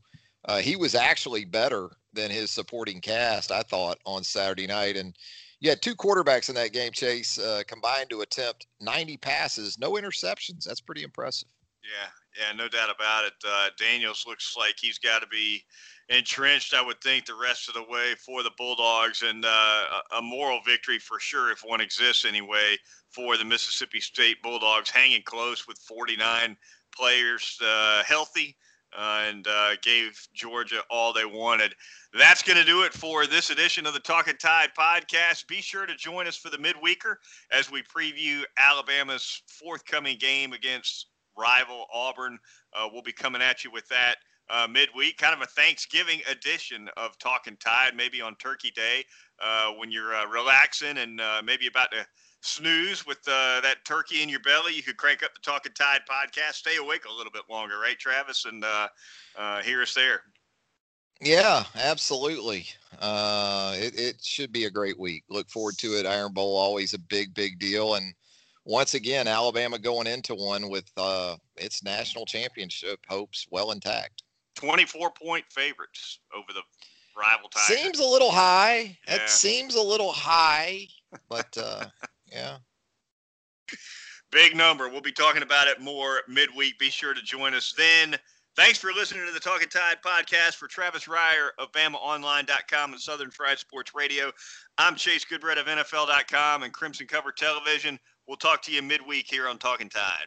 uh, 0.47 0.59
he 0.59 0.77
was 0.77 0.95
actually 0.95 1.45
better 1.45 1.91
than 2.13 2.31
his 2.31 2.51
supporting 2.51 3.01
cast, 3.01 3.51
I 3.51 3.63
thought, 3.63 3.99
on 4.05 4.23
Saturday 4.23 4.67
night. 4.67 4.97
And 4.97 5.17
you 5.65 5.71
had 5.71 5.81
two 5.81 5.95
quarterbacks 5.95 6.51
in 6.51 6.55
that 6.57 6.75
game, 6.75 6.93
Chase, 6.93 7.39
uh, 7.39 7.63
combined 7.67 8.11
to 8.11 8.21
attempt 8.21 8.67
90 8.83 9.17
passes, 9.17 9.79
no 9.79 9.93
interceptions. 9.93 10.65
That's 10.65 10.83
pretty 10.83 11.03
impressive. 11.03 11.49
Yeah, 11.83 12.11
yeah, 12.39 12.55
no 12.55 12.69
doubt 12.69 12.95
about 12.95 13.25
it. 13.25 13.33
Uh, 13.47 13.71
Daniels 13.79 14.25
looks 14.27 14.57
like 14.59 14.75
he's 14.79 14.99
got 14.99 15.21
to 15.21 15.27
be 15.29 15.65
entrenched, 16.11 16.75
I 16.75 16.83
would 16.83 17.01
think, 17.01 17.25
the 17.25 17.35
rest 17.35 17.69
of 17.69 17.75
the 17.75 17.83
way 17.83 18.15
for 18.15 18.43
the 18.43 18.51
Bulldogs, 18.59 19.23
and 19.23 19.43
uh, 19.43 19.85
a 20.19 20.21
moral 20.21 20.61
victory 20.67 20.99
for 20.99 21.19
sure, 21.19 21.51
if 21.51 21.61
one 21.65 21.81
exists 21.81 22.27
anyway, 22.27 22.77
for 23.09 23.39
the 23.39 23.45
Mississippi 23.45 24.01
State 24.01 24.43
Bulldogs, 24.43 24.91
hanging 24.91 25.23
close 25.23 25.67
with 25.67 25.79
49 25.79 26.59
players 26.95 27.59
uh, 27.65 28.03
healthy 28.05 28.55
uh, 28.97 29.25
and 29.27 29.47
uh, 29.49 29.71
gave 29.83 30.27
Georgia 30.33 30.81
all 30.91 31.13
they 31.13 31.25
wanted. 31.25 31.75
That's 32.17 32.43
going 32.43 32.59
to 32.59 32.65
do 32.65 32.83
it 32.83 32.93
for 32.93 33.27
this 33.27 33.51
edition 33.51 33.87
of 33.87 33.95
the 33.95 34.01
Talking 34.01 34.37
Tide 34.37 34.71
podcast. 34.79 35.47
Be 35.49 35.61
sure 35.61 35.87
to 35.87 35.97
join 35.97 36.27
us 36.27 36.37
for 36.37 36.51
the 36.51 36.59
midweeker 36.59 37.17
as 37.51 37.71
we 37.71 37.83
preview 37.83 38.43
Alabama's 38.59 39.43
forthcoming 39.47 40.17
game 40.19 40.53
against 40.53 41.09
rival 41.37 41.87
Auburn. 41.93 42.39
Uh, 42.73 42.89
we'll 42.93 43.03
be 43.03 43.13
coming 43.13 43.43
at 43.43 43.65
you 43.65 43.71
with 43.73 43.89
that 43.89 44.17
uh, 44.51 44.69
midweek, 44.71 45.17
kind 45.17 45.35
of 45.35 45.41
a 45.41 45.47
Thanksgiving 45.47 46.21
edition 46.31 46.89
of 46.97 47.19
Talking 47.19 47.57
Tide, 47.57 47.97
maybe 47.97 48.21
on 48.21 48.37
Turkey 48.37 48.71
Day 48.71 49.05
uh, 49.41 49.73
when 49.73 49.91
you're 49.91 50.15
uh, 50.15 50.27
relaxing 50.29 50.99
and 50.99 51.21
maybe 51.45 51.67
about 51.67 51.91
to 51.91 52.07
snooze 52.45 53.07
with 53.07 53.19
uh, 53.27 53.61
that 53.63 53.85
turkey 53.85 54.23
in 54.23 54.29
your 54.29 54.41
belly, 54.41 54.75
you 54.75 54.83
could 54.83 54.97
crank 54.97 55.23
up 55.23 55.35
the 55.35 55.41
Talking 55.41 55.73
Tide 55.73 56.03
podcast, 56.09 56.55
stay 56.55 56.77
awake 56.77 57.05
a 57.07 57.13
little 57.13 57.33
bit 57.33 57.43
longer, 57.51 57.79
right, 57.79 57.99
Travis, 57.99 58.45
and 58.45 58.65
uh, 58.65 58.89
uh, 59.37 59.63
hear 59.63 59.83
us 59.83 59.95
there. 59.95 60.23
Yeah, 61.21 61.65
absolutely. 61.77 62.67
Uh, 63.01 63.75
it, 63.77 63.99
it 63.99 64.25
should 64.25 64.53
be 64.53 64.65
a 64.65 64.71
great 64.71 64.99
week. 64.99 65.25
Look 65.31 65.49
forward 65.49 65.79
to 65.79 65.99
it. 65.99 66.07
Iron 66.07 66.33
Bowl 66.33 66.57
always 66.57 66.93
a 66.93 66.99
big, 66.99 67.35
big 67.35 67.59
deal, 67.59 67.95
and 67.95 68.15
once 68.65 68.95
again, 68.95 69.29
Alabama 69.29 69.79
going 69.79 70.07
into 70.07 70.35
one 70.35 70.69
with 70.69 70.91
uh, 70.97 71.37
its 71.57 71.83
national 71.83 72.27
championship 72.27 72.99
hopes 73.09 73.47
well 73.51 73.71
intact. 73.73 74.23
Twenty-four 74.55 75.11
point 75.11 75.45
favorites 75.51 76.21
over 76.35 76.53
the 76.53 76.63
rival 77.17 77.49
Tigers. 77.49 77.83
Seems 77.83 77.99
a 77.99 78.07
little 78.07 78.31
high. 78.31 78.97
Yeah. 79.07 79.17
It 79.17 79.29
seems 79.29 79.75
a 79.75 79.83
little 79.83 80.13
high, 80.13 80.87
but 81.29 81.57
uh, 81.59 81.87
yeah. 82.35 82.57
Big 84.33 84.57
number. 84.57 84.89
We'll 84.89 85.01
be 85.01 85.13
talking 85.13 85.43
about 85.43 85.69
it 85.69 85.81
more 85.81 86.21
midweek. 86.29 86.79
Be 86.79 86.91
sure 86.91 87.15
to 87.15 87.23
join 87.23 87.55
us 87.55 87.73
then. 87.77 88.17
Thanks 88.57 88.79
for 88.79 88.93
listening 88.93 89.27
to 89.27 89.33
the 89.33 89.41
Talking 89.41 89.69
Tide 89.69 89.97
podcast 90.05 90.55
for 90.55 90.69
Travis 90.69 91.05
Reier 91.05 91.49
of 91.59 91.73
BamaOnline.com 91.73 92.93
and 92.93 93.01
Southern 93.01 93.31
Fried 93.31 93.59
Sports 93.59 93.93
Radio. 93.95 94.31
I'm 94.79 94.95
Chase 94.95 95.25
Goodbread 95.25 95.59
of 95.59 95.67
NFL.com 95.67 96.63
and 96.63 96.73
Crimson 96.73 97.07
Cover 97.07 97.33
Television. 97.33 97.99
We'll 98.29 98.37
talk 98.37 98.63
to 98.63 98.73
you 98.73 98.81
midweek 98.81 99.27
here 99.29 99.49
on 99.49 99.59
Talking 99.59 99.89
Tide. 99.89 100.27